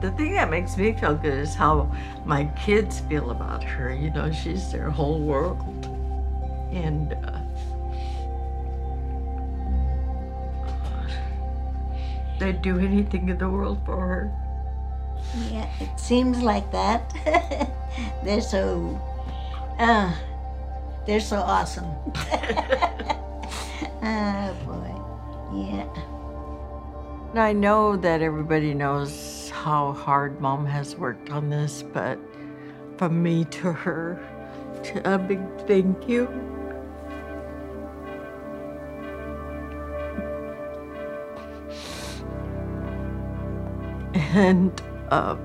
The 0.03 0.11
thing 0.11 0.33
that 0.33 0.49
makes 0.49 0.75
me 0.75 0.91
feel 0.91 1.15
good 1.15 1.39
is 1.39 1.55
how 1.55 1.89
my 2.25 2.43
kids 2.59 2.99
feel 3.07 3.31
about 3.31 3.63
her. 3.63 3.95
You 3.95 4.09
know, 4.09 4.29
she's 4.33 4.69
their 4.69 4.89
whole 4.89 5.21
world. 5.21 5.85
And 6.73 7.13
uh, 7.23 7.39
they'd 12.37 12.61
do 12.61 12.79
anything 12.79 13.29
in 13.29 13.37
the 13.37 13.49
world 13.49 13.79
for 13.85 13.95
her. 13.95 14.29
Yeah, 15.49 15.69
it 15.79 15.97
seems 15.97 16.41
like 16.41 16.69
that. 16.73 17.09
they're 18.25 18.41
so, 18.41 18.99
uh, 19.79 20.13
they're 21.07 21.21
so 21.21 21.37
awesome. 21.37 21.85
oh 24.03 24.53
boy, 24.65 24.91
yeah. 25.57 25.87
I 27.41 27.53
know 27.53 27.95
that 27.95 28.21
everybody 28.21 28.73
knows 28.73 29.42
how 29.53 29.93
hard 29.93 30.41
mom 30.41 30.65
has 30.65 30.95
worked 30.95 31.29
on 31.29 31.49
this, 31.49 31.83
but 31.83 32.19
from 32.97 33.21
me 33.21 33.45
to 33.45 33.71
her, 33.71 34.19
to 34.83 35.13
a 35.13 35.17
big 35.17 35.39
thank 35.67 36.09
you. 36.09 36.27
And 44.35 44.81
uh, 45.11 45.37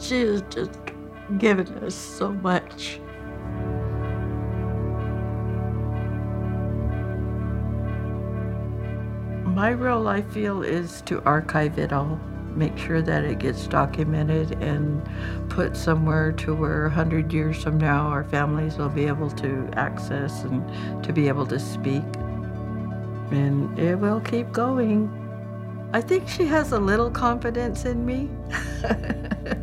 she 0.00 0.20
has 0.20 0.42
just 0.48 0.78
given 1.38 1.66
us 1.84 1.94
so 1.96 2.32
much. 2.32 3.00
My 9.44 9.72
role, 9.72 10.06
I 10.06 10.22
feel, 10.22 10.62
is 10.62 11.02
to 11.02 11.20
archive 11.24 11.78
it 11.78 11.92
all, 11.92 12.20
make 12.56 12.76
sure 12.76 13.02
that 13.02 13.24
it 13.24 13.38
gets 13.38 13.66
documented 13.66 14.52
and 14.62 15.02
put 15.48 15.76
somewhere 15.76 16.32
to 16.32 16.54
where 16.54 16.82
100 16.82 17.32
years 17.32 17.62
from 17.62 17.78
now 17.78 18.06
our 18.08 18.24
families 18.24 18.76
will 18.76 18.88
be 18.88 19.06
able 19.06 19.30
to 19.30 19.68
access 19.74 20.42
and 20.44 20.62
to 21.02 21.12
be 21.12 21.28
able 21.28 21.46
to 21.46 21.58
speak. 21.58 22.04
And 23.30 23.78
it 23.78 23.96
will 23.96 24.20
keep 24.20 24.52
going. 24.52 25.10
I 25.92 26.00
think 26.00 26.28
she 26.28 26.44
has 26.46 26.72
a 26.72 26.78
little 26.78 27.10
confidence 27.10 27.84
in 27.84 28.04
me. 28.04 28.30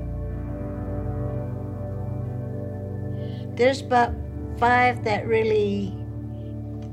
There's 3.55 3.81
about 3.81 4.13
five 4.57 5.03
that 5.03 5.27
really 5.27 5.95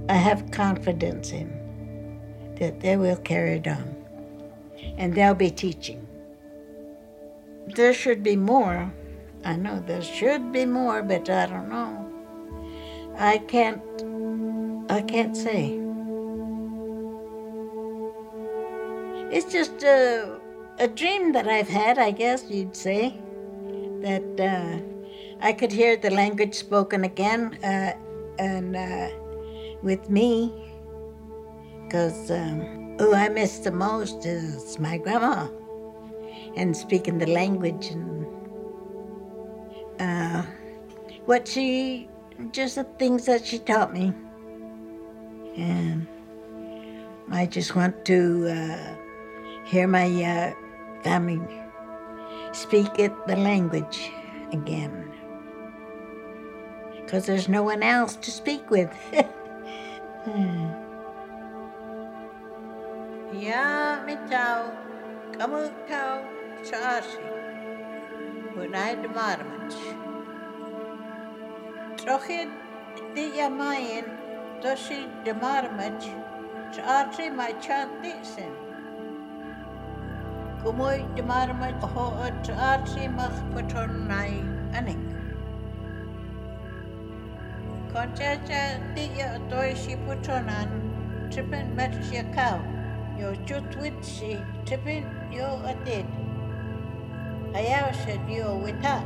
I 0.09 0.15
have 0.15 0.51
confidence 0.51 1.33
in 1.33 1.53
that 2.59 2.81
they 2.81 2.97
will 2.97 3.17
carry 3.17 3.57
it 3.57 3.67
on 3.67 3.96
and 4.97 5.15
they'll 5.15 5.35
be 5.35 5.51
teaching. 5.51 6.07
There 7.75 7.93
should 7.93 8.23
be 8.23 8.37
more. 8.37 8.93
I 9.45 9.57
know 9.57 9.83
there 9.87 10.03
should 10.03 10.53
be 10.53 10.65
more, 10.65 11.03
but 11.03 11.29
I 11.29 11.47
don't 11.47 11.69
know. 11.69 12.03
I 13.19 13.39
can't 13.39 13.83
I 14.89 15.03
can't 15.03 15.37
say. 15.37 15.81
It's 19.33 19.53
just 19.53 19.83
a, 19.83 20.39
a 20.79 20.87
dream 20.87 21.33
that 21.33 21.49
I've 21.49 21.69
had, 21.69 21.99
I 21.99 22.13
guess 22.13 22.45
you'd 22.49 22.77
say, 22.77 23.19
that 24.03 24.41
uh, 24.41 24.79
I 25.41 25.53
could 25.53 25.73
hear 25.73 25.97
the 25.97 26.11
language 26.11 26.55
spoken 26.55 27.03
again 27.03 27.59
uh, 27.65 27.95
and 28.39 28.77
uh, 28.77 29.09
with 29.83 30.09
me 30.09 30.53
because 31.85 32.31
um, 32.31 32.86
who 32.99 33.15
I 33.15 33.29
miss 33.29 33.59
the 33.59 33.73
most 33.73 34.25
is 34.25 34.79
my 34.79 34.99
grandma 34.99 35.49
and 36.57 36.77
speaking 36.77 37.19
the 37.19 37.27
language 37.27 37.89
and 37.89 38.27
uh, 40.01 40.43
what 41.27 41.47
she, 41.47 42.09
just 42.53 42.77
the 42.77 42.85
things 42.99 43.27
that 43.27 43.45
she 43.45 43.59
taught 43.59 43.93
me. 43.93 44.13
And 45.57 46.07
I 47.31 47.47
just 47.47 47.75
want 47.75 48.05
to 48.07 48.49
uh, 48.49 48.97
hear 49.65 49.87
my 49.87 50.07
uh, 50.23 50.55
family 51.03 51.41
speak 52.53 52.99
it 52.99 53.13
the 53.27 53.37
language 53.37 54.11
again. 54.53 55.13
Because 56.95 57.27
there's 57.27 57.49
no 57.49 57.63
one 57.63 57.83
else 57.83 58.17
to 58.17 58.31
speak 58.31 58.71
with. 58.71 58.91
hmm. 60.25 60.86
Ja, 63.37 64.01
mitau, 64.07 64.73
kamu 65.37 65.69
tau, 65.85 66.25
saasi, 66.65 67.21
hunai 68.57 68.97
de 69.03 69.09
marmach. 69.13 69.77
Trochid 72.01 72.49
di 73.15 73.37
yamayin, 73.37 74.09
dosi 74.63 75.05
de 75.23 75.35
marmach, 75.35 76.09
saasi 76.73 77.29
mai 77.29 77.53
chan 77.61 77.91
dixin. 78.03 78.49
Kumoy 80.65 81.05
de 81.15 81.23
marmach 81.23 81.85
ho 81.93 82.07
at 82.25 82.43
saasi 82.43 83.15
mach 83.15 83.37
patron 83.53 84.09
nai 84.09 84.41
anik. 84.73 84.97
Konchacha 87.93 88.81
di 88.95 89.11
ya 89.19 89.37
doisi 89.53 89.95
patronan, 90.09 90.71
tripen 91.31 91.77
metch 93.19 93.51
ya 93.51 93.61
kau. 93.61 93.61
Yo 93.61 93.61
chutwit 93.61 94.05
si 94.05 94.37
tipin 94.65 95.05
yo 95.31 95.61
atid. 95.65 96.05
Ayaw 97.55 97.93
siya 97.93 98.21
yo 98.29 98.61
witan. 98.65 99.03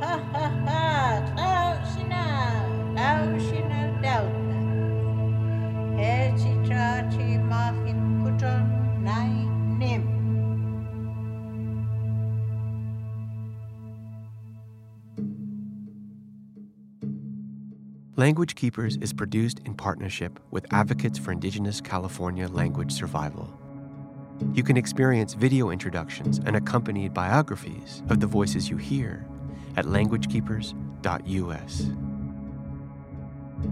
Ha 0.00 0.16
ha 0.32 0.46
ha, 0.66 1.20
tao 1.36 1.76
sina, 1.84 2.24
tao 2.96 3.38
sina 3.38 3.92
daw 4.02 4.24
na. 4.48 4.58
He 5.98 6.32
si 6.36 6.52
tra 6.64 7.04
chi 7.10 7.38
mahin 7.38 8.22
puton 8.22 8.64
nai 9.02 9.39
Language 18.20 18.54
Keepers 18.54 18.96
is 18.98 19.12
produced 19.14 19.60
in 19.64 19.72
partnership 19.72 20.38
with 20.50 20.70
Advocates 20.74 21.18
for 21.18 21.32
Indigenous 21.32 21.80
California 21.80 22.48
Language 22.48 22.92
Survival. 22.92 23.50
You 24.52 24.62
can 24.62 24.76
experience 24.76 25.32
video 25.32 25.70
introductions 25.70 26.38
and 26.44 26.54
accompanied 26.54 27.14
biographies 27.14 28.02
of 28.10 28.20
the 28.20 28.26
voices 28.26 28.68
you 28.68 28.76
hear 28.76 29.26
at 29.78 29.86
languagekeepers.us. 29.86 31.90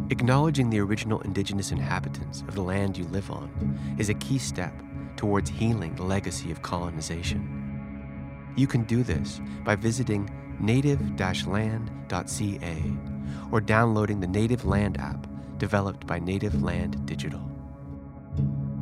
Acknowledging 0.08 0.70
the 0.70 0.80
original 0.80 1.20
Indigenous 1.20 1.70
inhabitants 1.70 2.40
of 2.48 2.54
the 2.54 2.62
land 2.62 2.96
you 2.96 3.04
live 3.08 3.30
on 3.30 3.96
is 3.98 4.08
a 4.08 4.14
key 4.14 4.38
step 4.38 4.72
towards 5.16 5.50
healing 5.50 5.94
the 5.94 6.04
legacy 6.04 6.50
of 6.50 6.62
colonization. 6.62 8.50
You 8.56 8.66
can 8.66 8.84
do 8.84 9.02
this 9.02 9.42
by 9.62 9.76
visiting 9.76 10.30
native 10.58 11.20
land.ca 11.20 13.17
or 13.50 13.60
downloading 13.60 14.20
the 14.20 14.26
Native 14.26 14.64
Land 14.64 14.98
app 15.00 15.26
developed 15.58 16.06
by 16.06 16.18
Native 16.18 16.62
Land 16.62 17.04
Digital. 17.06 17.40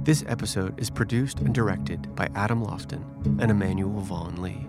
This 0.03 0.25
episode 0.29 0.79
is 0.79 0.91
produced 0.91 1.41
and 1.41 1.55
directed 1.55 2.15
by 2.15 2.29
Adam 2.35 2.63
Loften 2.63 3.05
and 3.41 3.51
Emmanuel 3.51 4.01
Vaughan-Lee. 4.01 4.67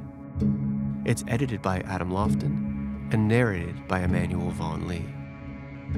It's 1.06 1.24
edited 1.28 1.62
by 1.62 1.82
Adam 1.82 2.10
Loften 2.12 3.10
and 3.12 3.28
narrated 3.28 3.88
by 3.88 4.02
Emmanuel 4.02 4.50
Vaughan-Lee. 4.52 5.06